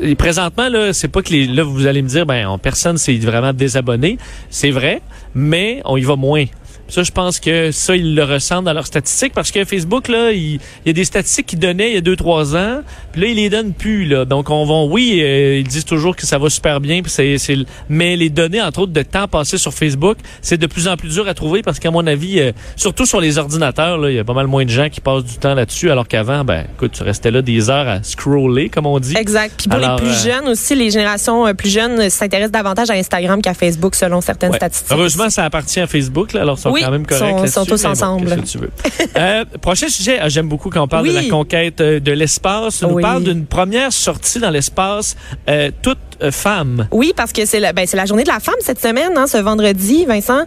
et 0.00 0.14
présentement, 0.16 0.68
là, 0.68 0.92
c'est 0.92 1.06
pas 1.08 1.22
que 1.22 1.30
les, 1.30 1.46
là, 1.46 1.62
vous 1.62 1.86
allez 1.86 2.02
me 2.02 2.08
dire, 2.08 2.26
ben, 2.26 2.48
on- 2.48 2.58
personne 2.58 2.98
s'est 2.98 3.14
vraiment 3.18 3.52
désabonné. 3.52 4.18
C'est 4.48 4.70
vrai, 4.72 5.00
mais 5.34 5.82
on 5.84 5.96
y 5.96 6.02
va 6.02 6.16
moins. 6.16 6.46
Ça, 6.90 7.02
je 7.02 7.10
pense 7.10 7.40
que 7.40 7.70
ça, 7.70 7.96
ils 7.96 8.14
le 8.14 8.24
ressentent 8.24 8.64
dans 8.64 8.72
leurs 8.72 8.86
statistiques 8.86 9.32
parce 9.32 9.50
que 9.50 9.64
Facebook, 9.64 10.08
là, 10.08 10.32
il, 10.32 10.54
il 10.54 10.60
y 10.86 10.90
a 10.90 10.92
des 10.92 11.04
statistiques 11.04 11.46
qu'ils 11.46 11.58
donnaient 11.58 11.90
il 11.90 11.94
y 11.94 11.98
a 11.98 12.00
deux, 12.00 12.16
trois 12.16 12.56
ans, 12.56 12.80
puis 13.12 13.20
là, 13.22 13.26
ils 13.28 13.36
les 13.36 13.48
donnent 13.50 13.72
plus, 13.72 14.06
là. 14.06 14.24
Donc, 14.24 14.50
on 14.50 14.64
va, 14.66 14.92
oui, 14.92 15.20
euh, 15.22 15.58
ils 15.58 15.66
disent 15.66 15.84
toujours 15.84 16.16
que 16.16 16.26
ça 16.26 16.38
va 16.38 16.50
super 16.50 16.80
bien, 16.80 17.02
puis 17.02 17.10
c'est, 17.10 17.38
c'est, 17.38 17.56
mais 17.88 18.16
les 18.16 18.28
données, 18.30 18.60
entre 18.60 18.80
autres, 18.80 18.92
de 18.92 19.02
temps 19.02 19.28
passé 19.28 19.56
sur 19.58 19.72
Facebook, 19.72 20.18
c'est 20.42 20.58
de 20.58 20.66
plus 20.66 20.88
en 20.88 20.96
plus 20.96 21.08
dur 21.14 21.26
à 21.28 21.34
trouver 21.34 21.62
parce 21.62 21.78
qu'à 21.78 21.90
mon 21.90 22.06
avis, 22.06 22.40
euh, 22.40 22.52
surtout 22.76 23.06
sur 23.06 23.20
les 23.20 23.38
ordinateurs, 23.38 23.96
là, 23.98 24.10
il 24.10 24.16
y 24.16 24.18
a 24.18 24.24
pas 24.24 24.34
mal 24.34 24.46
moins 24.46 24.64
de 24.64 24.70
gens 24.70 24.88
qui 24.88 25.00
passent 25.00 25.24
du 25.24 25.36
temps 25.38 25.54
là-dessus, 25.54 25.90
alors 25.90 26.08
qu'avant, 26.08 26.44
ben, 26.44 26.66
écoute, 26.74 26.92
tu 26.92 27.02
restais 27.02 27.30
là 27.30 27.42
des 27.42 27.70
heures 27.70 27.88
à 27.88 28.02
scroller, 28.02 28.68
comme 28.68 28.86
on 28.86 28.98
dit. 28.98 29.16
Exact. 29.16 29.54
Puis 29.56 29.68
pour 29.68 29.78
Alors, 29.78 29.96
les 29.98 30.02
plus 30.06 30.26
euh, 30.26 30.32
jeunes 30.32 30.48
aussi, 30.48 30.74
les 30.74 30.90
générations 30.90 31.54
plus 31.54 31.70
jeunes 31.70 32.10
s'intéressent 32.10 32.52
davantage 32.52 32.90
à 32.90 32.94
Instagram 32.94 33.40
qu'à 33.42 33.54
Facebook 33.54 33.94
selon 33.94 34.20
certaines 34.20 34.50
Ouais. 34.50 34.56
statistiques. 34.56 34.90
Heureusement, 34.90 35.30
ça 35.30 35.44
appartient 35.44 35.80
à 35.80 35.86
Facebook, 35.86 36.32
là, 36.32 36.40
alors 36.42 36.58
Oui, 36.80 36.84
quand 36.84 36.90
même 36.90 37.06
corrects 37.06 37.48
sont- 37.48 37.64
sont 37.64 37.64
tous 37.66 37.82
bon, 37.82 37.90
ensemble. 37.90 38.42
tu 38.44 38.58
veux. 38.58 38.70
Euh, 39.16 39.44
prochain 39.60 39.88
sujet, 39.88 40.18
ah, 40.20 40.28
j'aime 40.28 40.48
beaucoup 40.48 40.70
quand 40.70 40.82
on 40.82 40.88
parle 40.88 41.08
de 41.08 41.12
la 41.12 41.24
conquête 41.24 41.80
euh, 41.80 42.00
de 42.00 42.12
l'espace. 42.12 42.82
On 42.82 42.90
nous 42.92 43.00
parle 43.00 43.24
d'une 43.24 43.46
première 43.46 43.92
sortie 43.92 44.38
dans 44.38 44.50
l'espace 44.50 45.16
euh, 45.48 45.70
toute 45.82 45.98
euh, 46.22 46.30
femme. 46.30 46.86
Oui, 46.90 47.12
parce 47.16 47.32
que 47.32 47.44
c'est 47.46 47.60
la, 47.60 47.72
ben, 47.72 47.86
c'est 47.86 47.96
la 47.96 48.06
journée 48.06 48.24
de 48.24 48.28
la 48.28 48.40
femme 48.40 48.54
cette 48.60 48.80
semaine, 48.80 49.12
hein, 49.16 49.26
ce 49.26 49.38
vendredi, 49.38 50.04
Vincent. 50.06 50.42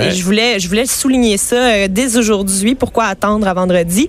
Et 0.00 0.10
je 0.10 0.24
voulais, 0.24 0.58
je 0.58 0.68
voulais 0.68 0.86
souligner 0.86 1.36
ça 1.36 1.56
euh, 1.56 1.88
dès 1.90 2.16
aujourd'hui. 2.16 2.74
Pourquoi 2.74 3.04
attendre 3.04 3.46
à 3.46 3.54
vendredi 3.54 4.08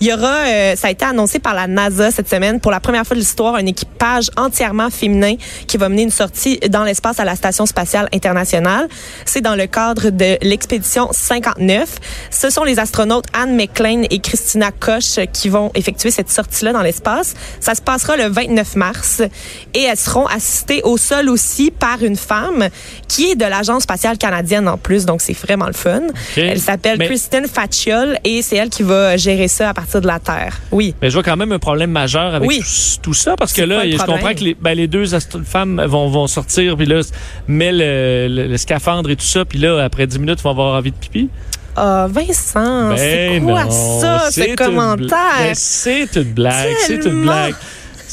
Il 0.00 0.06
y 0.06 0.12
aura, 0.12 0.34
euh, 0.46 0.76
ça 0.76 0.88
a 0.88 0.90
été 0.90 1.04
annoncé 1.04 1.38
par 1.38 1.54
la 1.54 1.66
NASA 1.66 2.10
cette 2.10 2.28
semaine 2.28 2.60
pour 2.60 2.70
la 2.70 2.80
première 2.80 3.04
fois 3.06 3.14
de 3.14 3.20
l'histoire, 3.20 3.54
un 3.56 3.66
équipage 3.66 4.30
entièrement 4.36 4.90
féminin 4.90 5.34
qui 5.66 5.76
va 5.76 5.88
mener 5.88 6.02
une 6.02 6.10
sortie 6.10 6.58
dans 6.70 6.84
l'espace 6.84 7.20
à 7.20 7.24
la 7.24 7.34
station 7.36 7.66
spatiale 7.66 8.08
internationale. 8.12 8.88
C'est 9.24 9.40
dans 9.40 9.54
le 9.56 9.66
cadre 9.66 10.10
de 10.10 10.38
l'expédition 10.42 10.95
59. 11.12 11.96
Ce 12.30 12.50
sont 12.50 12.64
les 12.64 12.78
astronautes 12.78 13.26
Anne 13.32 13.56
McLean 13.56 14.02
et 14.10 14.18
Christina 14.18 14.70
Koch 14.70 15.18
qui 15.32 15.48
vont 15.48 15.70
effectuer 15.74 16.10
cette 16.10 16.30
sortie-là 16.30 16.72
dans 16.72 16.82
l'espace. 16.82 17.34
Ça 17.60 17.74
se 17.74 17.82
passera 17.82 18.16
le 18.16 18.28
29 18.28 18.76
mars 18.76 19.22
et 19.74 19.82
elles 19.82 19.96
seront 19.96 20.26
assistées 20.26 20.80
au 20.84 20.96
sol 20.96 21.28
aussi 21.28 21.70
par 21.70 22.02
une 22.02 22.16
femme 22.16 22.68
qui 23.08 23.30
est 23.32 23.36
de 23.36 23.44
l'Agence 23.44 23.84
spatiale 23.84 24.18
canadienne 24.18 24.68
en 24.68 24.76
plus, 24.78 25.04
donc 25.06 25.20
c'est 25.20 25.32
vraiment 25.36 25.66
le 25.66 25.72
fun. 25.72 26.02
Elle 26.36 26.60
s'appelle 26.60 26.98
Mais- 26.98 27.06
Kristen 27.06 27.46
Fatchel 27.46 28.18
et 28.24 28.42
c'est 28.42 28.56
elle 28.56 28.70
qui 28.70 28.82
va 28.82 29.16
gérer 29.16 29.48
ça 29.48 29.70
à 29.70 29.74
partir 29.74 30.00
de 30.00 30.06
la 30.06 30.18
Terre. 30.18 30.58
Oui. 30.72 30.94
Mais 31.02 31.10
je 31.10 31.14
vois 31.14 31.22
quand 31.22 31.36
même 31.36 31.52
un 31.52 31.58
problème 31.58 31.90
majeur 31.90 32.34
avec 32.34 32.48
Oui. 32.48 32.60
tout, 32.60 33.02
tout 33.02 33.14
ça 33.14 33.36
parce 33.36 33.52
que 33.52 33.62
là, 33.62 33.88
je 33.88 33.96
comprends 33.98 34.34
que 34.34 34.40
les, 34.44 34.54
ben, 34.54 34.74
les 34.74 34.86
deux 34.88 35.04
femmes 35.44 35.82
vont, 35.86 36.08
vont 36.08 36.26
sortir 36.26 36.76
puis 36.76 36.86
là 36.86 37.00
met 37.48 37.72
le, 37.72 38.28
le- 38.28 38.46
le 38.48 38.56
scaphandre 38.56 39.10
et 39.10 39.16
tout 39.16 39.24
ça 39.24 39.44
puis 39.44 39.58
là 39.58 39.82
après 39.84 40.06
10 40.06 40.18
minutes 40.18 40.38
ils 40.40 40.42
vont 40.44 40.50
avoir 40.50 40.75
envie 40.76 40.92
de 40.92 40.96
pipi? 40.96 41.28
Ah, 41.76 42.06
Vincent, 42.08 42.96
c'est 42.96 43.28
Ben 43.38 43.44
quoi 43.44 43.64
non, 43.64 44.00
ça, 44.00 44.28
c'est 44.30 44.50
ce 44.50 44.54
commentaire? 44.54 45.08
Ben, 45.38 45.54
c'est 45.54 46.16
une 46.16 46.32
blague, 46.32 46.74
c'est 46.86 47.04
une 47.04 47.22
blague. 47.22 47.54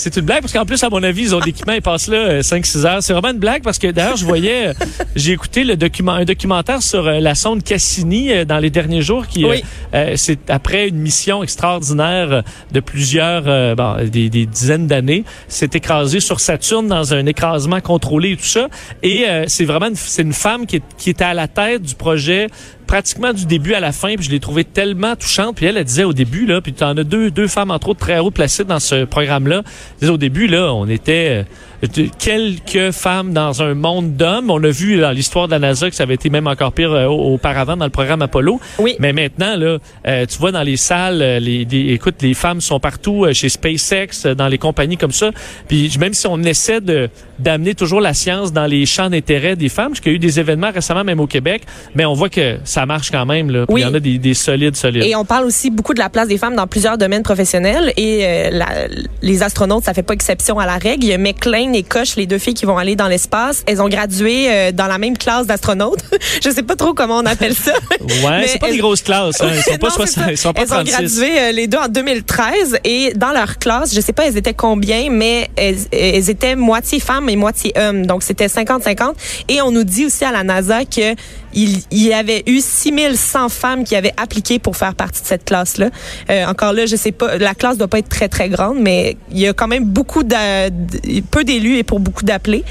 C'est 0.04 0.18
une 0.18 0.26
blague 0.26 0.42
parce 0.42 0.52
qu'en 0.52 0.66
plus, 0.66 0.84
à 0.84 0.90
mon 0.90 1.02
avis, 1.02 1.22
ils 1.22 1.34
ont 1.36 1.40
l'équipement, 1.40 1.72
ils 1.72 1.82
passent 1.82 2.10
là 2.10 2.42
5-6 2.42 2.86
heures. 2.86 3.02
C'est 3.02 3.14
vraiment 3.14 3.30
une 3.32 3.40
blague 3.40 3.64
parce 3.64 3.80
que 3.80 3.88
d'ailleurs, 3.88 4.18
je 4.18 4.26
voyais, 4.26 4.68
euh, 4.68 4.74
j'ai 5.16 5.32
écouté 5.32 5.64
le 5.64 5.78
document, 5.78 6.12
un 6.12 6.26
documentaire 6.26 6.82
sur 6.82 7.08
euh, 7.08 7.22
la 7.22 7.36
sonde 7.36 7.64
Cassini 7.64 8.34
euh, 8.34 8.44
dans 8.44 8.58
les 8.60 8.70
derniers 8.70 9.02
jours 9.02 9.28
qui, 9.28 9.46
euh, 9.46 9.50
Oui. 9.52 9.64
euh, 9.94 10.14
c'est 10.18 10.50
après 10.50 10.90
une 10.90 10.98
mission 10.98 11.42
extraordinaire 11.42 12.32
euh, 12.34 12.42
de 12.74 12.82
plusieurs, 12.82 13.44
euh, 13.48 13.76
bon, 13.76 13.96
des, 14.10 14.30
des 14.30 14.46
dizaines 14.46 14.88
d'années, 14.88 15.24
s'est 15.48 15.70
écrasé 15.74 16.20
sur 16.20 16.42
Saturne 16.42 16.88
dans 16.90 17.14
un 17.14 17.26
écrasement 17.26 17.80
contrôlé 17.80 18.32
et 18.32 18.36
tout 18.36 18.44
ça. 18.44 18.68
Et 19.04 19.24
euh, 19.30 19.46
c'est 19.48 19.64
vraiment 19.64 19.88
c'est 19.96 20.24
une 20.24 20.34
femme 20.34 20.66
qui, 20.66 20.76
est- 20.78 20.84
qui 20.98 21.12
était 21.12 21.24
à 21.24 21.34
la 21.34 21.48
tête 21.48 21.82
du 21.82 21.96
projet 21.96 22.48
pratiquement 22.94 23.34
du 23.34 23.48
début 23.48 23.74
à 23.74 23.80
la 23.80 23.92
fin, 23.92 24.14
puis 24.14 24.24
je 24.24 24.30
l'ai 24.30 24.40
trouvée 24.40 24.64
tellement 24.64 25.16
touchante. 25.16 25.56
Puis 25.56 25.66
elle, 25.66 25.78
elle 25.78 25.84
disait 25.84 26.04
au 26.04 26.14
début, 26.14 26.46
là, 26.46 26.62
puis 26.62 26.74
tu 26.74 26.84
en 26.84 26.96
as 26.96 27.04
deux, 27.04 27.32
deux 27.32 27.48
femmes, 27.48 27.72
entre 27.72 27.90
autres, 27.90 28.02
très 28.02 28.20
haut 28.20 28.30
placées 28.30 28.66
dans 28.66 28.80
ce 28.80 29.06
programme-là. 29.06 29.64
Elle 29.66 30.00
disait 30.00 30.12
au 30.12 30.18
début, 30.18 30.46
là, 30.46 30.72
on 30.76 30.88
était 30.88 31.42
euh, 31.42 31.44
de- 31.88 32.10
quelques 32.20 32.92
femmes 32.92 33.34
dans 33.34 33.62
un 33.62 33.74
monde 33.74 34.16
d'hommes. 34.16 34.50
On 34.50 34.64
a 34.64 34.70
vu 34.70 35.00
dans 35.00 35.12
l'histoire 35.12 35.48
de 35.48 35.52
la 35.54 35.60
NASA 35.60 35.90
que 35.90 35.96
ça 35.96 36.04
avait 36.04 36.14
été 36.16 36.30
même 36.30 36.48
encore 36.48 36.72
pire 36.74 36.92
euh, 36.92 37.06
au- 37.08 37.34
auparavant 37.34 37.76
dans 37.78 37.86
le 37.86 37.92
programme 37.92 38.22
Apollo. 38.22 38.60
Oui. 38.80 38.96
Mais 39.00 39.14
maintenant, 39.14 39.56
là, 39.58 39.78
euh, 40.08 40.26
tu 40.26 40.38
vois 40.40 40.52
dans 40.52 40.64
les 40.64 40.78
salles, 40.78 41.22
euh, 41.22 41.40
les, 41.40 41.68
écoute, 41.94 42.16
les 42.22 42.34
femmes 42.34 42.62
sont 42.62 42.80
partout 42.80 43.26
euh, 43.26 43.34
chez 43.34 43.50
SpaceX, 43.50 44.26
euh, 44.26 44.36
dans 44.36 44.48
les 44.48 44.58
compagnies 44.58 44.98
comme 44.98 45.12
ça. 45.12 45.32
Puis 45.68 45.92
même 46.00 46.14
si 46.14 46.28
on 46.28 46.42
essaie 46.44 46.82
de 46.82 47.10
d'amener 47.40 47.74
toujours 47.76 48.00
la 48.00 48.14
science 48.14 48.54
dans 48.54 48.66
les 48.68 48.86
champs 48.86 49.10
d'intérêt 49.10 49.56
des 49.56 49.68
femmes, 49.68 49.90
parce 49.90 50.00
qu'il 50.00 50.12
y 50.12 50.16
a 50.16 50.18
eu 50.18 50.20
des 50.20 50.40
événements 50.40 50.72
récemment 50.72 51.04
même 51.04 51.20
au 51.20 51.28
Québec, 51.28 51.64
mais 51.96 52.06
on 52.06 52.14
voit 52.14 52.30
que 52.30 52.58
ça 52.64 52.86
marche 52.86 53.12
quand 53.12 53.26
même. 53.26 53.50
Là. 53.50 53.66
Puis 53.66 53.76
Oui. 53.76 53.82
il 53.82 53.84
y 53.84 53.88
en 53.88 53.94
a 53.94 54.00
des, 54.00 54.18
des 54.20 54.34
solides, 54.34 54.76
solides. 54.78 55.04
Et 55.04 55.16
on 55.16 55.26
parle 55.26 55.46
aussi 55.46 55.70
beaucoup 55.70 55.94
de 55.94 56.00
la 56.00 56.10
place 56.10 56.28
des 56.28 56.38
femmes 56.38 56.56
dans 56.56 56.68
plusieurs 56.68 56.98
domaines 56.98 57.24
professionnels 57.24 57.92
et 57.98 58.20
euh, 58.24 58.50
la- 58.52 58.88
les 59.22 59.44
astronautes, 59.44 59.84
ça 59.84 59.94
fait 59.94 60.04
pas 60.04 60.14
exception 60.14 60.60
à 60.60 60.66
la 60.66 60.78
règle. 60.78 61.04
Il 61.04 61.10
y 61.10 61.14
a 61.14 61.18
McLean 61.18 61.73
Aldrin 61.74 61.80
et 61.80 61.84
Koch, 61.84 62.16
les 62.16 62.26
deux 62.26 62.38
filles 62.38 62.54
qui 62.54 62.66
vont 62.66 62.78
aller 62.78 62.96
dans 62.96 63.08
l'espace, 63.08 63.64
elles 63.66 63.82
ont 63.82 63.90
gradué 63.90 64.48
euh, 64.50 64.72
dans 64.72 64.88
la 64.88 64.98
même 64.98 65.18
classe 65.18 65.48
d'astronautes. 65.48 66.04
je 66.44 66.50
sais 66.50 66.64
pas 66.64 66.76
trop 66.76 66.94
comment 66.94 67.18
on 67.18 67.26
appelle 67.26 67.56
ça. 67.56 67.74
ouais, 68.02 68.48
c'est 68.48 68.60
pas 68.60 68.72
des 68.72 68.78
grosses 68.78 69.02
classes. 69.02 69.42
Hein. 69.42 69.50
Ils 69.56 69.62
sont 69.62 69.78
pas, 69.80 69.88
non, 69.90 70.28
ils 70.30 70.38
sont 70.38 70.54
pas 70.54 70.62
elles 70.62 70.68
36. 70.68 70.94
ont 70.94 70.98
gradué 70.98 71.40
euh, 71.40 71.52
les 71.52 71.68
deux 71.68 71.78
en 71.78 71.88
2013 71.88 72.80
et 72.84 73.14
dans 73.16 73.32
leur 73.32 73.58
classe, 73.58 73.94
je 73.94 74.02
sais 74.02 74.14
pas 74.14 74.26
elles 74.26 74.38
étaient 74.38 74.54
combien, 74.54 75.10
mais 75.10 75.50
elles, 75.56 75.78
elles 75.92 76.30
étaient 76.30 76.56
moitié 76.56 77.00
femmes 77.00 77.30
et 77.30 77.36
moitié 77.36 77.74
hommes. 77.78 78.06
Donc 78.06 78.24
c'était 78.24 78.48
50-50. 78.48 79.14
Et 79.50 79.62
on 79.62 79.72
nous 79.72 79.84
dit 79.84 80.06
aussi 80.06 80.26
à 80.26 80.32
la 80.32 80.44
NASA 80.44 80.86
que 80.86 81.16
il, 81.54 81.80
il 81.92 82.04
y 82.04 82.14
avait 82.14 82.44
eu 82.48 82.60
6100 82.62 83.50
femmes 83.50 83.84
qui 83.84 83.96
avaient 83.96 84.14
appliqué 84.18 84.60
pour 84.60 84.76
faire 84.78 84.96
partie 84.96 85.22
de 85.22 85.28
cette 85.28 85.46
classe-là. 85.46 85.90
Euh, 86.30 86.46
encore 86.46 86.74
là, 86.74 86.86
je 86.86 86.96
sais 86.96 87.12
pas, 87.12 87.38
la 87.38 87.54
classe 87.56 87.78
doit 87.78 87.88
pas 87.88 88.00
être 88.00 88.10
très 88.10 88.30
très 88.30 88.50
grande, 88.50 88.78
mais 88.80 89.18
il 89.32 89.40
y 89.40 89.48
a 89.48 89.54
quand 89.54 89.68
même 89.68 89.86
beaucoup 89.86 90.24
de, 90.24 91.20
peu 91.32 91.44
d'élus 91.44 91.78
et 91.78 91.84
pour 91.84 92.00
beaucoup 92.00 92.24
d'appelés. 92.24 92.64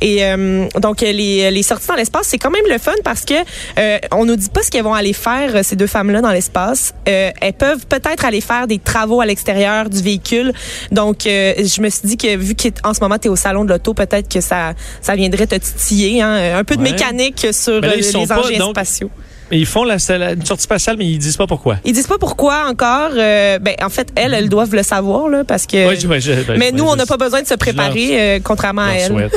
Et 0.00 0.24
euh, 0.24 0.66
donc 0.80 1.00
les, 1.00 1.50
les 1.50 1.62
sorties 1.62 1.86
dans 1.88 1.94
l'espace, 1.94 2.26
c'est 2.28 2.38
quand 2.38 2.50
même 2.50 2.64
le 2.70 2.78
fun 2.78 2.92
parce 3.04 3.24
que 3.24 3.34
euh, 3.78 3.98
on 4.12 4.24
nous 4.24 4.36
dit 4.36 4.48
pas 4.50 4.62
ce 4.62 4.70
qu'elles 4.70 4.84
vont 4.84 4.94
aller 4.94 5.12
faire 5.12 5.56
euh, 5.56 5.62
ces 5.62 5.76
deux 5.76 5.86
femmes-là 5.86 6.20
dans 6.20 6.30
l'espace. 6.32 6.94
Euh, 7.08 7.30
elles 7.40 7.52
peuvent 7.52 7.86
peut-être 7.86 8.24
aller 8.24 8.40
faire 8.40 8.66
des 8.66 8.78
travaux 8.78 9.20
à 9.20 9.26
l'extérieur 9.26 9.88
du 9.88 10.02
véhicule. 10.02 10.52
Donc 10.92 11.26
euh, 11.26 11.54
je 11.58 11.80
me 11.82 11.88
suis 11.90 12.02
dit 12.08 12.16
que 12.16 12.36
vu 12.36 12.54
qu'en 12.54 12.94
ce 12.94 13.00
moment 13.00 13.18
tu 13.18 13.26
es 13.28 13.30
au 13.30 13.36
salon 13.36 13.64
de 13.64 13.70
l'auto, 13.70 13.94
peut-être 13.94 14.28
que 14.28 14.40
ça 14.40 14.72
ça 15.00 15.14
viendrait 15.14 15.46
te 15.46 15.54
titiller 15.56 16.22
hein, 16.22 16.58
un 16.58 16.64
peu 16.64 16.76
de 16.76 16.80
Ouais. 16.80 16.92
mécanique 16.92 17.46
sur 17.52 17.80
Mais 17.82 17.88
là, 17.88 17.92
euh, 17.92 17.96
ils 17.98 18.04
sont 18.04 18.29
engins 18.32 18.58
donc, 18.58 18.70
spatiaux. 18.70 19.10
Ils 19.52 19.66
font 19.66 19.82
la, 19.84 19.94
une 19.94 20.44
sortie 20.46 20.62
spatiale, 20.62 20.96
mais 20.96 21.06
ils 21.06 21.18
disent 21.18 21.36
pas 21.36 21.46
pourquoi. 21.46 21.76
Ils 21.84 21.92
disent 21.92 22.06
pas 22.06 22.18
pourquoi 22.18 22.66
encore. 22.68 23.10
euh, 23.16 23.58
ben 23.58 23.74
en 23.82 23.88
fait, 23.88 24.08
elles, 24.14 24.32
elles 24.32 24.48
doivent 24.48 24.74
le 24.74 24.82
savoir 24.84 25.28
là, 25.28 25.42
parce 25.44 25.66
que. 25.66 25.94
Je- 25.96 26.06
ben, 26.06 26.56
mais 26.56 26.70
nous, 26.70 26.84
on 26.84 26.94
n'a 26.94 27.06
pas 27.06 27.16
besoin 27.16 27.42
de 27.42 27.46
se 27.48 27.54
préparer, 27.54 28.36
euh, 28.36 28.38
contrairement 28.42 28.82
à 28.82 28.92
elles. 28.92 29.12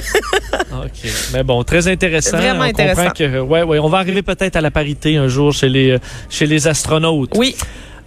OK. 0.71 1.11
Mais 1.33 1.43
bon, 1.43 1.63
très 1.63 1.87
intéressant. 1.87 2.37
Vraiment 2.37 2.59
on 2.61 2.63
intéressant. 2.63 3.09
que, 3.09 3.39
ouais, 3.39 3.63
ouais, 3.63 3.79
on 3.79 3.89
va 3.89 3.97
arriver 3.99 4.21
peut-être 4.21 4.55
à 4.55 4.61
la 4.61 4.71
parité 4.71 5.17
un 5.17 5.27
jour 5.27 5.51
chez 5.51 5.69
les, 5.69 5.91
euh, 5.91 5.99
chez 6.29 6.45
les 6.45 6.67
astronautes. 6.67 7.31
Oui, 7.35 7.55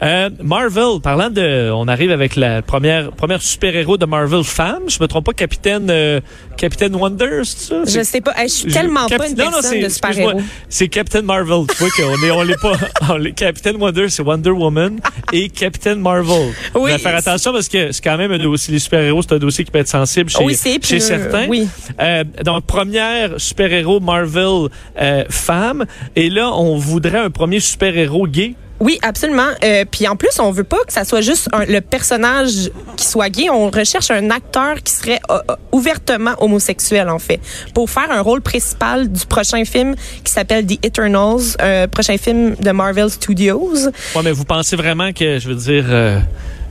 Euh, 0.02 0.28
Marvel, 0.42 1.00
parlant 1.02 1.30
de, 1.30 1.70
on 1.72 1.88
arrive 1.88 2.10
avec 2.10 2.36
la 2.36 2.60
première, 2.60 3.12
première 3.12 3.40
super-héros 3.40 3.96
de 3.96 4.04
Marvel 4.04 4.44
femme. 4.44 4.82
Je 4.88 4.98
me 5.00 5.06
trompe 5.08 5.24
pas, 5.26 5.32
Capitaine, 5.32 5.88
euh, 5.90 6.20
Capitaine 6.58 6.94
Wonder, 6.94 7.40
c'est 7.44 7.58
ça? 7.68 7.82
je 7.86 8.02
sais 8.04 8.20
pas. 8.20 8.34
Je 8.42 8.48
suis 8.48 8.72
tellement 8.72 9.06
pas 9.08 9.26
une 9.28 9.34
Non, 9.36 9.46
non, 9.46 9.50
personne 9.52 9.70
c'est- 9.70 9.80
de 9.80 9.84
excuse-moi, 9.86 10.12
super-héros. 10.32 10.40
C'est 10.68 10.88
Captain 10.88 11.22
Marvel. 11.22 11.66
Tu 11.70 11.76
vois 11.78 11.88
qu'on 11.96 12.26
est, 12.26 12.30
on 12.30 12.42
l'est 12.42 12.60
pas. 12.60 12.74
on 13.10 13.16
l'est- 13.16 13.32
Captain 13.32 13.74
Wonder, 13.74 14.08
c'est 14.10 14.22
Wonder 14.22 14.50
Woman 14.50 14.98
et 15.32 15.48
Captain 15.48 15.96
Marvel. 15.96 16.52
Oui. 16.74 16.82
On 16.82 16.86
va 16.88 16.98
faire 16.98 17.16
attention 17.16 17.52
parce 17.52 17.68
que 17.68 17.90
c'est 17.92 18.04
quand 18.04 18.18
même 18.18 18.32
un 18.32 18.38
dossier, 18.38 18.72
les 18.74 18.78
super-héros, 18.80 19.22
c'est 19.22 19.32
un 19.34 19.38
dossier 19.38 19.64
qui 19.64 19.70
peut 19.70 19.78
être 19.78 19.88
sensible 19.88 20.28
chez, 20.28 20.44
oui, 20.44 20.54
chez 20.62 20.74
épineux. 20.74 21.00
certains. 21.00 21.46
Oui. 21.48 21.66
Euh, 22.00 22.22
donc, 22.44 22.64
première 22.66 23.40
super-héros 23.40 24.00
Marvel 24.00 24.68
euh, 25.00 25.24
femme. 25.30 25.86
Et 26.14 26.28
là, 26.28 26.50
on 26.52 26.76
voudrait 26.76 27.18
un 27.18 27.30
premier 27.30 27.60
super-héros 27.60 28.26
gay. 28.26 28.54
Oui, 28.80 28.98
absolument. 29.02 29.48
Euh, 29.64 29.84
puis 29.90 30.06
en 30.06 30.16
plus, 30.16 30.38
on 30.38 30.50
veut 30.50 30.64
pas 30.64 30.78
que 30.86 30.92
ça 30.92 31.04
soit 31.04 31.22
juste 31.22 31.48
le 31.68 31.80
personnage 31.80 32.70
qui 32.96 33.06
soit 33.06 33.30
gay. 33.30 33.48
On 33.50 33.70
recherche 33.70 34.10
un 34.10 34.30
acteur 34.30 34.82
qui 34.82 34.92
serait 34.92 35.20
euh, 35.30 35.38
euh, 35.50 35.56
ouvertement 35.72 36.34
homosexuel, 36.38 37.08
en 37.08 37.18
fait, 37.18 37.40
pour 37.74 37.88
faire 37.88 38.10
un 38.10 38.20
rôle 38.20 38.42
principal 38.42 39.10
du 39.10 39.24
prochain 39.26 39.64
film 39.64 39.94
qui 40.24 40.32
s'appelle 40.32 40.66
The 40.66 40.84
Eternals, 40.84 41.56
un 41.58 41.88
prochain 41.88 42.18
film 42.18 42.54
de 42.56 42.70
Marvel 42.70 43.10
Studios. 43.10 43.88
Ouais, 44.14 44.22
mais 44.22 44.32
vous 44.32 44.44
pensez 44.44 44.76
vraiment 44.76 45.12
que, 45.12 45.38
je 45.38 45.48
veux 45.48 45.54
dire, 45.54 45.84
euh, 45.88 46.20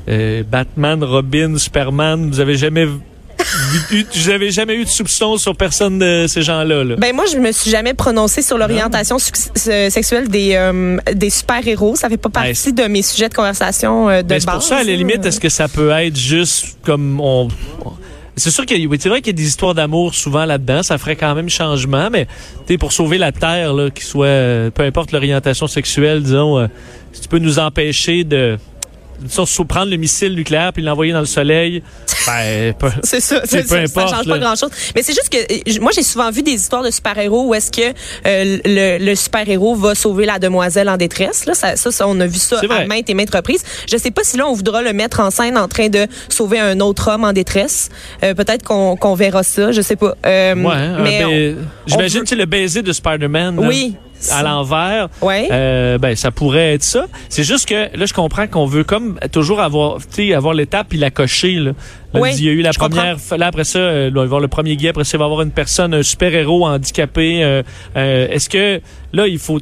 euh, 0.08 0.44
Batman, 0.44 1.04
Robin, 1.04 1.58
Superman, 1.58 2.30
vous 2.30 2.40
avez 2.40 2.56
jamais 2.56 2.88
vous 4.14 4.30
avez 4.30 4.52
jamais 4.52 4.76
eu 4.76 4.84
de 4.86 4.90
soupçon 4.90 5.38
sur 5.38 5.56
personne 5.56 6.00
de 6.00 6.26
ces 6.28 6.42
gens-là, 6.42 6.84
là. 6.84 6.96
Ben 6.98 7.14
moi, 7.16 7.26
je 7.32 7.38
me 7.38 7.52
suis 7.52 7.70
jamais 7.72 7.94
prononcée 7.94 8.42
sur 8.42 8.58
l'orientation 8.58 9.18
sexuelle 9.20 10.28
des 10.30 10.56
euh, 10.56 10.98
des 11.14 11.30
super 11.30 11.66
héros. 11.68 11.96
Ça 11.96 12.10
fait 12.10 12.18
pas 12.18 12.30
Ben, 12.30 12.42
partie 12.42 12.74
de 12.74 12.84
mes 12.84 13.02
sujets 13.02 13.30
de 13.30 13.34
conversation 13.34 14.10
euh, 14.10 14.22
de 14.22 14.28
base. 14.28 14.44
c'est 14.46 14.52
pour 14.52 14.64
ça, 14.64 14.78
à 14.78 14.84
la 14.84 14.94
limite, 14.94 15.26
est-ce 15.26 15.40
que 15.40 15.50
ça 15.50 15.68
peut 15.68 15.90
être 15.92 16.18
juste 16.18 16.78
comme 16.84 17.20
on. 17.22 17.48
on- 17.86 17.94
C'est 18.38 18.52
sûr 18.52 18.66
qu'il 18.66 18.90
c'est 19.00 19.08
vrai 19.10 19.22
qu'il 19.22 19.28
y 19.34 19.36
a 19.36 19.42
des 19.42 19.48
histoires 19.48 19.74
d'amour 19.74 20.14
souvent 20.14 20.44
là-dedans. 20.46 20.84
Ça 20.84 20.98
ferait 20.98 21.16
quand 21.16 21.34
même 21.36 21.50
changement, 21.50 22.10
mais 22.12 22.26
tu 22.68 22.74
sais, 22.74 22.78
pour 22.78 22.92
sauver 22.92 23.18
la 23.18 23.32
terre, 23.32 23.74
là, 23.74 23.90
qu'il 23.90 24.04
soit, 24.04 24.26
euh, 24.28 24.70
peu 24.72 24.84
importe 24.84 25.12
l'orientation 25.14 25.68
sexuelle, 25.68 26.22
disons, 26.22 26.60
euh, 26.60 26.68
si 27.14 27.22
tu 27.22 27.28
peux 27.30 27.40
nous 27.40 27.60
empêcher 27.60 28.26
de, 28.26 28.58
disons, 29.20 29.46
sou- 29.46 29.66
prendre 29.66 29.90
le 29.92 29.98
missile 29.98 30.34
nucléaire 30.36 30.72
puis 30.74 30.84
l'envoyer 30.84 31.14
dans 31.14 31.20
le 31.20 31.26
soleil, 31.26 31.82
ben, 32.28 32.74
C'est 33.04 33.20
ça, 33.20 33.42
C'est 33.46 33.62
peu 33.64 33.68
ça, 33.68 33.76
ça 33.88 34.00
importe, 34.02 34.16
change 34.16 34.28
pas 34.28 34.40
grand-chose. 34.40 34.70
Mais 34.96 35.04
c'est 35.04 35.14
juste 35.14 35.30
que 35.30 35.38
euh, 35.38 35.82
moi 35.82 35.92
j'ai 35.94 36.04
souvent 36.04 36.32
vu 36.32 36.42
des 36.44 36.54
histoires 36.54 36.84
de 36.84 36.92
super-héros 36.92 37.48
où 37.48 37.54
est-ce 37.56 37.72
que 37.72 37.82
euh, 38.26 38.58
le, 38.66 38.98
le 39.06 39.16
super-héros 39.16 39.76
va 39.76 39.96
sauver 39.96 40.26
la 40.26 40.40
demoiselle 40.40 40.90
en 40.90 40.98
détresse. 40.98 41.46
Là, 41.46 41.54
ça, 41.54 41.76
ça, 41.76 41.92
ça, 41.92 42.08
on 42.08 42.20
a 42.20 42.28
vu 42.28 42.38
ça 42.38 42.60
à 42.70 42.86
maintes 42.86 43.10
et 43.10 43.14
maintes 43.14 43.34
reprises. 43.34 43.64
Je 43.90 43.98
sais 43.98 44.12
pas 44.12 44.24
si 44.24 44.38
là 44.38 44.48
on 44.48 44.54
voudra 44.54 44.82
le 44.82 44.94
mettre 44.94 45.20
en 45.20 45.30
scène 45.32 45.58
en 45.58 45.68
train 45.68 45.90
de 45.90 46.08
sauver 46.30 46.60
un 46.60 46.80
autre 46.80 47.10
homme 47.12 47.24
en 47.24 47.34
détresse. 47.34 47.90
Euh, 48.24 48.34
Peut-être 48.34 48.64
qu'on 48.64 48.96
qu'on 48.96 49.16
verra 49.16 49.44
ça, 49.44 49.72
je 49.72 49.82
sais 49.82 49.96
pas. 49.96 50.16
Euh, 50.26 50.56
ouais, 50.56 50.72
un 50.74 51.00
mais 51.04 51.56
J'imagine 51.88 52.18
veut- 52.20 52.24
que 52.24 52.30
c'est 52.30 52.36
le 52.36 52.46
baiser 52.46 52.82
de 52.82 52.92
Spider-Man. 52.92 53.60
oui, 53.60 53.96
À 54.32 54.44
l'envers. 54.44 55.10
ouais. 55.22 55.48
Euh, 55.52 55.98
ben 55.98 56.16
ça 56.16 56.32
pourrait 56.32 56.74
être 56.74 56.84
ça. 56.84 57.06
C'est 57.30 57.44
juste 57.44 57.68
que 57.68 57.96
là 57.98 58.06
je 58.06 58.14
comprends 58.14 58.48
qu'on 58.48 58.66
veut 58.66 58.84
comme 58.84 59.20
toujours 59.32 59.62
avoir 59.62 59.98
tu 60.00 60.28
sais 60.28 60.34
avoir 60.34 60.54
l'étape 60.54 60.88
puis 60.90 60.98
la 60.98 61.12
cocher 61.12 61.54
là. 61.56 61.72
Là, 62.14 62.22
Oui, 62.22 62.32
il 62.38 62.44
y 62.46 62.50
a 62.50 62.52
eu 62.52 62.62
la 62.62 62.72
première 62.72 63.18
là 63.38 63.48
après 63.48 63.66
ça 63.66 63.80
euh, 63.80 64.08
il 64.10 64.16
va 64.16 64.22
y 64.22 64.24
avoir 64.24 64.40
le 64.40 64.48
premier 64.48 64.78
gay 64.78 64.90
après 64.90 65.04
ça 65.04 65.18
il 65.18 65.20
va 65.20 65.26
y 65.26 65.28
avoir 65.28 65.42
une 65.42 65.52
personne 65.52 65.94
un 65.94 66.04
super-héros 66.04 66.66
handicapé 66.66 67.44
euh, 67.44 67.64
est-ce 67.96 68.50
que 68.50 68.82
là 69.14 69.28
il 69.28 69.38
faut 69.38 69.60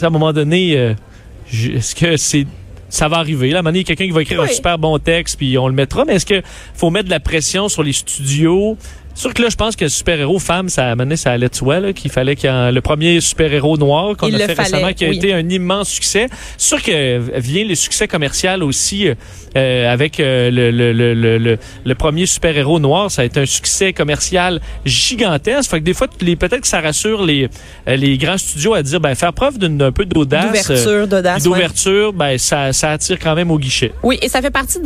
à 0.00 0.06
un 0.06 0.10
moment 0.10 0.32
donné 0.32 0.94
est-ce 1.52 1.94
que 1.94 2.16
c'est 2.16 2.46
ça 2.90 3.08
va 3.08 3.18
arriver? 3.18 3.50
Là, 3.50 3.58
à 3.58 3.60
un 3.60 3.62
moment 3.62 3.70
donné, 3.70 3.78
il 3.78 3.82
y 3.82 3.84
a 3.84 3.94
quelqu'un 3.94 4.06
qui 4.06 4.10
va 4.10 4.22
écrire 4.22 4.40
un 4.40 4.48
super 4.48 4.76
bon 4.76 4.98
texte, 4.98 5.38
puis 5.38 5.56
on 5.56 5.68
le 5.68 5.74
mettra. 5.74 6.04
Mais 6.04 6.14
est-ce 6.14 6.26
que 6.26 6.42
faut 6.74 6.90
mettre 6.90 7.06
de 7.06 7.10
la 7.10 7.20
pression 7.20 7.68
sur 7.68 7.82
les 7.82 7.92
studios? 7.92 8.76
Sûr 9.14 9.34
que 9.34 9.42
là, 9.42 9.48
je 9.50 9.56
pense 9.56 9.76
que 9.76 9.88
super-héros 9.88 10.38
femme, 10.38 10.68
ça 10.68 10.86
a 10.86 10.90
amené, 10.92 11.16
ça 11.16 11.32
allait 11.32 11.48
de 11.48 11.54
soi, 11.54 11.80
là, 11.80 11.92
qu'il 11.92 12.10
fallait 12.10 12.36
qu'il 12.36 12.48
y 12.48 12.52
ait 12.52 12.72
le 12.72 12.80
premier 12.80 13.20
super-héros 13.20 13.76
noir 13.76 14.16
qu'on 14.16 14.28
Il 14.28 14.34
a 14.36 14.46
fait 14.46 14.54
fallait, 14.54 14.76
récemment, 14.76 14.92
qui 14.94 15.04
a 15.04 15.08
oui. 15.08 15.16
été 15.16 15.34
un 15.34 15.46
immense 15.48 15.88
succès. 15.90 16.28
Sûr 16.56 16.82
que 16.82 17.18
vient 17.38 17.64
le 17.64 17.74
succès 17.74 18.08
commercial 18.08 18.62
aussi 18.62 19.08
euh, 19.56 19.92
avec 19.92 20.20
euh, 20.20 20.50
le, 20.50 20.70
le, 20.70 20.92
le, 21.38 21.58
le, 21.84 21.94
premier 21.96 22.24
super-héros 22.26 22.78
noir. 22.78 23.10
Ça 23.10 23.22
a 23.22 23.24
été 23.26 23.40
un 23.40 23.46
succès 23.46 23.92
commercial 23.92 24.60
gigantesque. 24.86 25.70
Fait 25.70 25.80
que 25.80 25.84
des 25.84 25.94
fois, 25.94 26.06
les- 26.20 26.36
peut-être 26.36 26.60
que 26.62 26.66
ça 26.68 26.80
rassure 26.80 27.24
les, 27.24 27.48
euh, 27.88 27.96
les 27.96 28.16
grands 28.16 28.38
studios 28.38 28.74
à 28.74 28.82
dire, 28.82 29.00
ben, 29.00 29.14
faire 29.14 29.32
preuve 29.32 29.58
d'un 29.58 29.92
peu 29.92 30.04
d'audace. 30.04 30.70
euh, 30.70 30.74
D'ouverture, 30.74 31.08
d'audace. 31.08 31.36
ouais. 31.38 31.42
d'ouverture, 31.50 32.12
ben, 32.12 32.38
ça, 32.38 32.72
ça 32.72 32.92
attire 32.92 33.18
quand 33.18 33.34
même 33.34 33.50
au 33.50 33.58
guichet. 33.58 33.92
Oui, 34.02 34.18
et 34.22 34.28
ça 34.28 34.40
fait 34.40 34.50
partie 34.50 34.78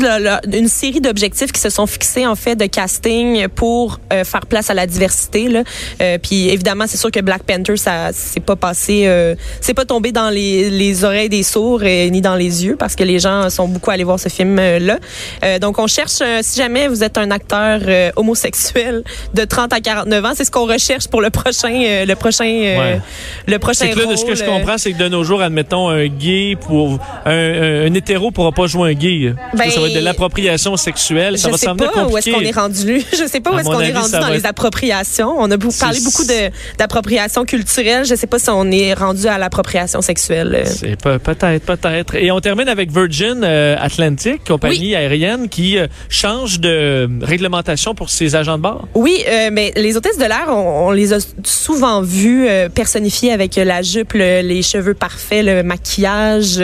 d'une 0.46 0.68
série 0.68 1.00
d'objectifs 1.00 1.52
qui 1.52 1.60
se 1.60 1.70
sont 1.70 1.86
fixés 1.86 2.26
en 2.26 2.34
fait 2.36 2.56
de 2.56 2.66
casting 2.66 3.48
pour 3.48 4.00
euh, 4.12 4.13
faire 4.22 4.46
place 4.46 4.70
à 4.70 4.74
la 4.74 4.86
diversité. 4.86 5.48
Là. 5.48 5.62
Euh, 6.00 6.18
puis 6.22 6.48
évidemment, 6.48 6.84
c'est 6.86 6.96
sûr 6.98 7.10
que 7.10 7.20
Black 7.20 7.42
Panther, 7.42 7.76
ça 7.76 8.10
c'est 8.12 8.40
pas 8.44 8.54
passé, 8.56 9.04
euh, 9.06 9.34
c'est 9.60 9.74
pas 9.74 9.84
tombé 9.84 10.12
dans 10.12 10.30
les, 10.30 10.70
les 10.70 11.04
oreilles 11.04 11.28
des 11.28 11.42
sourds 11.42 11.82
et 11.82 12.08
ni 12.10 12.20
dans 12.20 12.36
les 12.36 12.64
yeux 12.64 12.76
parce 12.78 12.94
que 12.94 13.02
les 13.02 13.18
gens 13.18 13.50
sont 13.50 13.66
beaucoup 13.66 13.90
allés 13.90 14.04
voir 14.04 14.20
ce 14.20 14.28
film 14.28 14.56
là. 14.56 14.98
Euh, 15.44 15.58
donc 15.58 15.78
on 15.78 15.86
cherche, 15.86 16.18
euh, 16.20 16.40
si 16.42 16.58
jamais 16.60 16.86
vous 16.88 17.02
êtes 17.02 17.18
un 17.18 17.30
acteur 17.30 17.80
euh, 17.86 18.10
homosexuel 18.16 19.02
de 19.32 19.44
30 19.44 19.72
à 19.72 19.80
49 19.80 20.24
ans, 20.24 20.32
c'est 20.36 20.44
ce 20.44 20.50
qu'on 20.50 20.66
recherche 20.66 21.08
pour 21.08 21.20
le 21.22 21.30
prochain, 21.30 21.72
euh, 21.84 22.04
le 22.04 22.14
prochain, 22.14 22.44
euh, 22.44 22.74
Ouais. 22.74 23.00
le 23.46 23.58
prochain 23.58 23.86
C'est 23.86 23.90
que 23.90 23.98
là, 24.00 24.06
de 24.06 24.16
ce 24.16 24.22
que 24.22 24.28
rôle, 24.28 24.36
je 24.36 24.42
euh, 24.42 24.46
comprends, 24.46 24.78
c'est 24.78 24.92
que 24.92 24.98
de 24.98 25.08
nos 25.08 25.24
jours, 25.24 25.40
admettons, 25.42 25.88
un 25.88 26.06
gay 26.06 26.56
pour 26.60 26.98
un, 27.24 27.30
un, 27.30 27.86
un 27.90 27.94
hétéro 27.94 28.30
pourra 28.30 28.52
pas 28.52 28.66
jouer 28.66 28.90
un 28.90 28.94
gay. 28.94 29.32
Ben, 29.54 29.70
ça 29.70 29.80
va 29.80 29.86
être 29.88 29.94
de 29.94 30.00
l'appropriation 30.00 30.76
sexuelle. 30.76 31.38
Ça 31.38 31.48
je 31.48 31.52
va 31.52 31.58
sais 31.58 31.66
pas 31.66 32.06
où 32.06 32.18
est-ce 32.18 32.30
qu'on 32.30 32.40
est 32.40 32.50
rendu. 32.50 33.02
Je 33.12 33.26
sais 33.26 33.40
pas 33.40 33.52
où 33.52 33.58
est-ce 33.58 33.68
qu'on 33.68 33.80
est 33.80 33.86
avis, 33.86 33.92
rendu 34.12 34.24
dans 34.26 34.32
les 34.32 34.38
être- 34.40 34.46
appropriations. 34.46 35.34
On 35.38 35.50
a 35.50 35.56
beaucoup, 35.56 35.74
parlé 35.78 35.98
beaucoup 36.04 36.24
d'appropriation 36.78 37.44
culturelle. 37.44 38.04
Je 38.04 38.14
sais 38.14 38.26
pas 38.26 38.38
si 38.38 38.50
on 38.50 38.70
est 38.70 38.94
rendu 38.94 39.26
à 39.26 39.38
l'appropriation 39.38 40.00
sexuelle. 40.02 40.54
euh. 40.54 40.64
C'est 40.66 40.96
peut-être, 41.00 41.64
peut-être. 41.64 42.14
Et 42.16 42.30
on 42.30 42.40
termine 42.40 42.68
avec 42.68 42.90
Virgin 42.90 43.42
euh, 43.44 43.76
Atlantic, 43.80 44.44
compagnie 44.46 44.94
aérienne 44.94 45.48
qui 45.48 45.78
euh, 45.78 45.86
change 46.08 46.60
de 46.60 47.08
réglementation 47.22 47.94
pour 47.94 48.10
ses 48.10 48.34
agents 48.36 48.56
de 48.58 48.62
bord. 48.62 48.88
Oui, 48.94 49.22
euh, 49.28 49.50
mais 49.52 49.72
les 49.76 49.96
hôtesses 49.96 50.18
de 50.18 50.24
l'air, 50.24 50.46
on, 50.48 50.88
on 50.88 50.90
les 50.90 51.12
a 51.12 51.18
souvent 51.44 52.00
vues 52.02 52.46
personnifiées 52.74 53.32
avec 53.32 53.56
la 53.56 53.82
jupe, 53.82 54.12
le- 54.14 54.40
les 54.42 54.62
cheveux 54.62 54.94
parfaits, 54.94 55.44
le 55.44 55.62
maquillage 55.62 56.62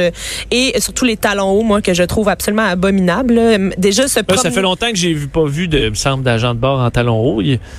et 0.50 0.80
surtout 0.80 1.04
les 1.04 1.16
talons 1.16 1.50
hauts, 1.50 1.62
moi 1.62 1.80
que 1.82 1.94
je 1.94 2.02
trouve 2.02 2.28
absolument 2.28 2.64
abominable. 2.66 3.35
là. 3.35 3.59
Déjà 3.78 4.09
ce 4.09 4.20
ça 4.37 4.50
fait 4.50 4.62
longtemps 4.62 4.90
que 4.90 4.97
j'ai 4.97 5.14
pas 5.14 5.44
vu 5.44 5.68
de, 5.68 5.90
me 5.90 5.94
semble, 5.94 6.23
d'agents 6.25 6.54
de 6.54 6.59
bord 6.61 6.80
en 6.80 6.90
talons 6.90 7.18
hauts. 7.20 7.29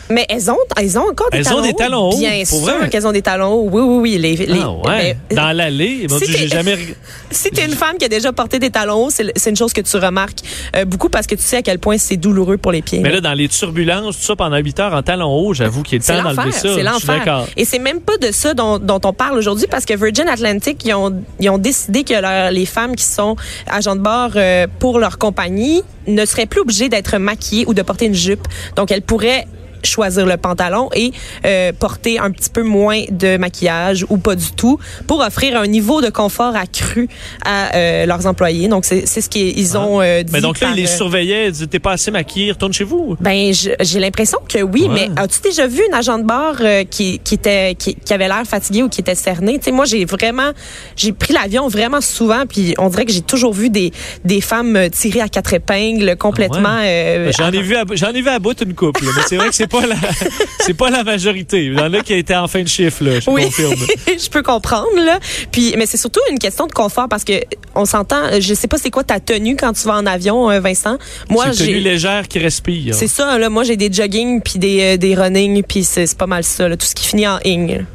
Mais 0.10 0.26
elles 0.30 0.50
ont, 0.52 0.58
elles 0.78 0.98
ont 0.98 1.08
encore 1.10 1.30
des 1.32 1.38
Elles 1.40 1.44
talons 1.46 1.60
ont 1.60 1.62
des 1.62 1.74
talons 1.74 2.10
hauts, 2.12 2.18
Bien 2.18 2.44
pour 2.50 2.66
sûr 2.66 2.78
vrai? 2.78 2.90
qu'elles 2.90 3.08
ont 3.08 3.12
des 3.12 3.22
talons 3.22 3.54
hauts. 3.54 3.70
Oui, 3.72 3.82
oui, 3.82 3.98
oui. 4.02 4.18
Les, 4.18 4.36
les- 4.36 4.60
Ah 4.62 4.72
ouais. 4.72 5.18
ben, 5.30 5.36
Dans 5.36 5.52
l'allée, 5.52 6.08
m'ont 6.10 6.18
si 6.20 6.32
j'ai 6.32 6.48
jamais. 6.48 6.78
si 7.32 7.50
t'es 7.52 7.66
une 7.66 7.74
femme 7.76 7.98
qui 7.98 8.06
a 8.06 8.10
déjà 8.10 8.32
porté 8.34 8.60
des 8.60 8.70
talons 8.70 9.06
hauts, 9.06 9.10
c'est 9.10 9.50
une 9.50 9.56
chose 9.56 9.74
que 9.74 9.82
tu 9.82 9.98
remarques 9.98 10.40
euh, 10.76 10.86
beaucoup 10.86 11.10
parce 11.10 11.28
que 11.28 11.36
tu 11.36 11.44
sais 11.44 11.58
à 11.58 11.62
quel 11.62 11.80
point 11.80 11.98
c'est 11.98 12.18
douloureux 12.18 12.58
pour 12.58 12.72
les 12.72 12.82
pieds. 12.82 13.00
Mais 13.00 13.12
là, 13.12 13.22
dans 13.22 13.34
les 13.34 13.48
turbulences, 13.48 14.18
tout 14.18 14.24
ça, 14.24 14.36
pendant 14.36 14.58
8 14.58 14.80
heures 14.80 14.94
en 14.94 15.02
talons 15.04 15.32
hauts, 15.34 15.54
j'avoue 15.54 15.84
qu'il 15.84 15.98
est 16.00 16.02
C'est 16.04 16.14
temps 16.18 16.24
l'enfer, 16.24 16.36
d'enlever 16.36 16.52
ça. 16.52 16.70
c'est 16.76 16.84
l'enfer. 16.84 17.18
d'accord. 17.20 17.48
Et 17.58 17.66
c'est 17.66 17.80
même 17.80 18.02
pas 18.02 18.18
de 18.18 18.32
ça 18.32 18.54
dont, 18.54 18.80
dont 18.80 19.00
on 19.04 19.14
parle 19.14 19.38
aujourd'hui 19.38 19.68
parce 19.70 19.86
que 19.86 19.94
Virgin 19.96 20.28
Atlantic, 20.28 20.84
ils 20.86 20.94
ont, 20.94 21.22
ils 21.40 21.50
ont 21.50 21.58
décidé 21.58 22.04
que 22.04 22.14
leur- 22.20 22.52
les 22.52 22.66
femmes 22.66 22.96
qui 22.96 23.04
sont 23.06 23.36
agents 23.68 23.96
de 23.96 24.02
bord 24.02 24.32
euh, 24.36 24.68
pour 24.80 25.00
leur 25.00 25.18
compagnie 25.18 25.84
ne 26.08 26.26
seraient 26.26 26.48
plus 26.48 26.62
obligées 26.62 26.90
d'être 26.90 27.18
maquillées 27.18 27.66
ou 27.68 27.74
de 27.74 27.82
porter 27.84 28.06
une 28.06 28.14
jupe. 28.16 28.48
Donc, 28.76 28.92
elles 28.92 29.04
pourraient 29.04 29.41
choisir 29.84 30.26
le 30.26 30.38
pantalon 30.38 30.90
et 30.94 31.12
euh, 31.46 31.72
porter 31.78 32.20
un 32.20 32.32
petit 32.32 32.50
peu 32.50 32.64
moins 32.64 33.04
de 33.10 33.38
maquillage 33.38 34.06
ou 34.10 34.18
pas 34.18 34.36
du 34.36 34.52
tout 34.52 34.80
pour 35.08 35.20
offrir 35.22 35.58
un 35.60 35.68
niveau 35.68 36.02
de 36.02 36.10
confort 36.10 36.56
accru 36.56 37.08
à 37.46 37.76
euh, 37.76 38.06
leurs 38.06 38.26
employés. 38.28 38.68
Donc, 38.68 38.86
c'est 38.86 39.06
ce 39.06 39.30
qu'ils 39.30 39.78
ont 39.78 40.02
euh, 40.02 40.24
dit. 40.24 40.32
Mais 40.34 40.42
donc 40.42 40.60
là, 40.60 40.70
ils 40.72 40.78
les 40.78 40.88
surveillaient, 40.88 41.48
ils 41.48 41.52
disaient, 41.52 41.68
t'es 41.68 41.80
pas 41.80 41.92
assez 41.94 42.12
maquillé, 42.12 42.52
retourne 42.52 42.74
chez 42.74 42.84
vous. 42.84 43.16
ben, 43.20 43.52
j'ai 43.54 44.00
l'impression 44.00 44.40
que 44.48 44.62
oui, 44.62 44.88
Ouais. 44.88 45.08
mais 45.14 45.22
as-tu 45.22 45.42
déjà 45.42 45.68
vu 45.68 45.82
une 45.88 45.94
agent 45.94 46.18
de 46.20 46.24
bar 46.24 46.56
qui, 46.90 47.20
qui 47.24 47.34
était 47.36 47.76
qui, 47.76 47.96
qui 47.96 48.14
avait 48.14 48.28
l'air 48.28 48.44
fatigué 48.46 48.84
ou 48.84 48.90
qui 48.90 49.02
était 49.02 49.16
cerné 49.16 49.58
Tu 49.60 49.66
sais, 49.66 49.72
moi 49.72 49.86
j'ai 49.86 50.06
vraiment 50.06 50.52
j'ai 50.96 51.12
pris 51.12 51.34
l'avion 51.34 51.68
vraiment 51.68 52.02
souvent, 52.02 52.46
puis 52.48 52.74
on 52.78 52.90
dirait 52.90 53.06
que 53.06 53.12
j'ai 53.12 53.22
toujours 53.22 53.54
vu 53.54 53.70
des 53.70 53.92
des 54.26 54.42
femmes 54.42 54.90
tirées 54.92 55.22
à 55.22 55.30
quatre 55.30 55.54
épingles 55.54 56.16
complètement. 56.18 56.60
Ah 56.80 56.84
euh, 56.84 57.32
J'en 57.38 57.52
ai 57.52 57.62
vu, 57.62 57.76
à, 57.76 57.84
j'en 57.94 58.10
ai 58.10 58.22
vu 58.22 58.28
à 58.30 58.40
bout 58.40 58.60
une 58.62 58.74
couple, 58.74 59.04
mais 59.04 59.22
c'est 59.28 59.38
vrai 59.38 59.50
que 59.50 59.56
c'est 59.56 59.68
pas 59.72 59.88
la, 59.88 59.96
c'est 60.60 60.74
pas 60.74 60.90
la 60.90 61.04
majorité. 61.04 61.66
Il 61.66 61.74
y 61.74 61.80
en 61.80 61.94
a 61.94 62.02
qui 62.02 62.14
étaient 62.14 62.36
en 62.36 62.48
fin 62.48 62.62
de 62.64 62.68
chiffre, 62.68 63.04
là, 63.04 63.20
je 63.20 63.30
Oui, 63.30 63.46
confirme. 63.46 63.74
je 64.08 64.30
peux 64.30 64.44
comprendre 64.44 64.90
là. 64.98 65.20
Puis, 65.52 65.74
mais 65.78 65.86
c'est 65.86 65.98
surtout 65.98 66.20
une 66.30 66.38
question 66.40 66.68
de 66.68 66.72
confort 66.74 67.08
parce 67.10 67.24
que 67.24 67.34
on 67.76 67.86
s'entend. 67.86 68.24
euh, 68.26 68.40
Je 68.42 68.54
sais 68.54 68.68
pas 68.68 68.78
c'est 68.78 68.90
quoi 68.92 69.04
ta 69.04 69.20
tenue 69.20 69.56
quand 69.56 69.74
tu 69.74 69.88
vas 69.88 69.96
en 69.96 70.06
avion, 70.06 70.50
euh, 70.52 70.60
Vincent. 70.60 70.98
Moi, 71.30 71.46
c'est 71.46 71.50
une 71.52 71.56
tenue 71.58 71.74
j'ai 71.76 71.80
légère 71.80 72.28
qui 72.28 72.40
respire. 72.40 72.94
C'est 72.96 73.08
ça, 73.08 73.38
là. 73.38 73.50
Moi, 73.50 73.64
j'ai 73.64 73.78
des 73.78 73.92
jogging 73.92 74.42
puis 74.42 74.60
des, 74.60 74.82
euh, 74.82 74.98
des 74.98 75.16
running 75.16 75.64
puis 75.64 75.84
c'est 75.84 76.06
c'est 76.06 76.18
pas 76.18 76.28
mal 76.28 76.44
ça, 76.44 76.68
là. 76.68 76.76
Tout 76.78 76.86
ce 76.86 76.96
qui 76.96 77.08
finit 77.08 77.28
en 77.28 77.40
ing. 77.46 77.86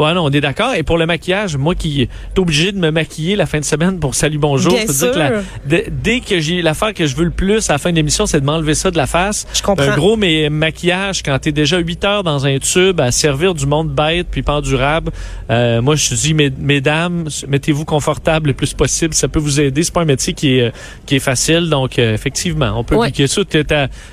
Ouais, 0.00 0.14
non, 0.14 0.24
on 0.24 0.30
est 0.30 0.40
d'accord. 0.40 0.72
Et 0.74 0.82
pour 0.82 0.96
le 0.98 1.04
maquillage, 1.06 1.56
moi 1.56 1.74
qui 1.74 2.02
est 2.02 2.08
obligé 2.38 2.72
de 2.72 2.78
me 2.78 2.90
maquiller 2.90 3.36
la 3.36 3.44
fin 3.46 3.60
de 3.60 3.64
semaine 3.64 4.00
pour 4.00 4.14
Salut 4.14 4.38
Bonjour, 4.38 4.72
Bien 4.72 4.84
dire 4.86 5.12
que 5.12 5.18
la- 5.18 5.82
dès, 5.90 6.20
que 6.20 6.40
j'ai 6.40 6.62
l'affaire 6.62 6.94
que 6.94 7.06
je 7.06 7.14
veux 7.14 7.24
le 7.24 7.30
plus 7.30 7.68
à 7.68 7.74
la 7.74 7.78
fin 7.78 7.90
de 7.90 7.96
l'émission, 7.96 8.24
c'est 8.26 8.40
de 8.40 8.46
m'enlever 8.46 8.74
ça 8.74 8.90
de 8.90 8.96
la 8.96 9.06
face. 9.06 9.46
Je 9.52 9.62
comprends. 9.62 9.84
Un 9.90 9.96
gros 9.96 10.16
mais, 10.16 10.48
maquillage 10.48 11.22
quand 11.22 11.38
t'es 11.38 11.52
déjà 11.52 11.78
8 11.78 12.04
heures 12.04 12.22
dans 12.24 12.46
un 12.46 12.58
tube 12.58 13.00
à 13.00 13.10
servir 13.12 13.54
du 13.54 13.66
monde 13.66 13.90
bête 13.90 14.26
puis 14.30 14.42
pas 14.42 14.54
endurable. 14.54 15.12
Euh, 15.50 15.82
moi, 15.82 15.96
je 15.96 16.14
dis, 16.14 16.32
mes- 16.32 16.50
mesdames, 16.58 17.28
mettez-vous 17.48 17.84
confortable 17.84 18.48
le 18.48 18.54
plus 18.54 18.72
possible. 18.72 19.12
Ça 19.14 19.28
peut 19.28 19.38
vous 19.38 19.60
aider. 19.60 19.82
C'est 19.82 19.92
pas 19.94 20.02
un 20.02 20.06
métier 20.06 20.32
qui 20.32 20.58
est, 20.58 20.72
qui 21.04 21.16
est 21.16 21.20
facile. 21.20 21.68
Donc, 21.68 21.98
euh, 21.98 22.14
effectivement, 22.14 22.72
on 22.74 22.84
peut 22.84 22.94
Ouais. 22.96 23.08
appliquer 23.08 23.26
ça. 23.26 23.42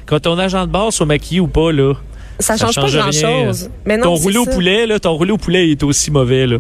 Quand 0.06 0.20
ton 0.20 0.38
agent 0.38 0.66
de 0.66 0.72
bord 0.72 0.92
soit 0.92 1.06
maquillé 1.06 1.40
ou 1.40 1.48
pas, 1.48 1.72
là, 1.72 1.94
Ça 2.40 2.56
Ça 2.58 2.66
change 2.66 2.76
pas 2.76 2.82
change 2.82 2.96
grand 2.96 3.10
rien. 3.10 3.46
chose. 3.46 3.70
Mais 3.86 3.98
non, 3.98 4.04
ton 4.04 4.16
roulé 4.16 4.38
au 4.38 4.46
poulet, 4.46 4.86
là, 4.86 5.00
ton 5.00 5.14
roulé 5.14 5.32
au 5.32 5.38
poulet 5.38 5.72
est 5.72 5.84
aussi 5.84 6.12
mauvais, 6.12 6.46
là. 6.48 6.58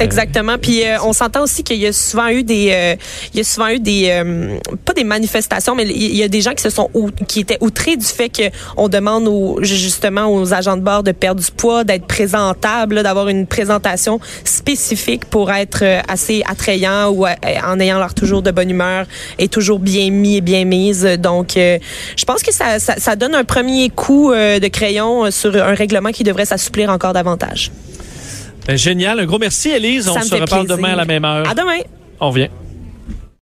Exactement. 0.00 0.56
Puis 0.58 0.82
euh, 0.84 0.96
on 1.04 1.12
s'entend 1.12 1.42
aussi 1.42 1.62
qu'il 1.62 1.76
y 1.76 1.86
a 1.86 1.92
souvent 1.92 2.28
eu 2.28 2.42
des, 2.42 2.70
euh, 2.72 2.96
il 3.34 3.38
y 3.38 3.40
a 3.40 3.44
souvent 3.44 3.68
eu 3.68 3.78
des, 3.78 4.08
euh, 4.08 4.58
pas 4.84 4.94
des 4.94 5.04
manifestations, 5.04 5.74
mais 5.74 5.84
il 5.86 6.16
y 6.16 6.22
a 6.22 6.28
des 6.28 6.40
gens 6.40 6.52
qui 6.52 6.62
se 6.62 6.70
sont, 6.70 6.88
out- 6.94 7.14
qui 7.28 7.40
étaient 7.40 7.58
outrés 7.60 7.96
du 7.96 8.06
fait 8.06 8.30
que 8.30 8.44
on 8.78 8.88
demande 8.88 9.28
aux, 9.28 9.58
justement 9.62 10.32
aux 10.32 10.54
agents 10.54 10.76
de 10.78 10.82
bord 10.82 11.02
de 11.02 11.12
perdre 11.12 11.42
du 11.42 11.50
poids, 11.50 11.84
d'être 11.84 12.06
présentable, 12.06 12.94
là, 12.96 13.02
d'avoir 13.02 13.28
une 13.28 13.46
présentation 13.46 14.20
spécifique 14.44 15.26
pour 15.26 15.52
être 15.52 15.82
euh, 15.82 16.00
assez 16.08 16.42
attrayant 16.48 17.10
ou 17.10 17.26
euh, 17.26 17.30
en 17.64 17.78
ayant 17.78 17.98
l'air 17.98 18.14
toujours 18.14 18.40
de 18.42 18.50
bonne 18.50 18.70
humeur 18.70 19.06
et 19.38 19.48
toujours 19.48 19.78
bien 19.80 20.10
mis 20.10 20.36
et 20.36 20.40
bien 20.40 20.64
mise. 20.64 21.04
Donc, 21.18 21.56
euh, 21.58 21.78
je 22.16 22.24
pense 22.24 22.42
que 22.42 22.52
ça, 22.54 22.78
ça, 22.78 22.94
ça 22.96 23.16
donne 23.16 23.34
un 23.34 23.44
premier 23.44 23.90
coup 23.90 24.32
euh, 24.32 24.58
de 24.58 24.68
crayon 24.68 25.26
euh, 25.26 25.30
sur 25.30 25.54
un 25.54 25.74
règlement 25.74 26.10
qui 26.10 26.24
devrait 26.24 26.46
s'assouplir 26.46 26.88
encore 26.88 27.12
davantage. 27.12 27.70
Ben, 28.66 28.76
génial. 28.76 29.20
Un 29.20 29.26
gros 29.26 29.38
merci, 29.38 29.70
Elise. 29.70 30.08
On 30.08 30.20
se 30.20 30.34
reparle 30.34 30.66
plaisir. 30.66 30.76
demain 30.76 30.92
à 30.92 30.96
la 30.96 31.04
même 31.04 31.24
heure. 31.24 31.48
À 31.48 31.54
demain. 31.54 31.80
On 32.20 32.30
revient. 32.30 32.48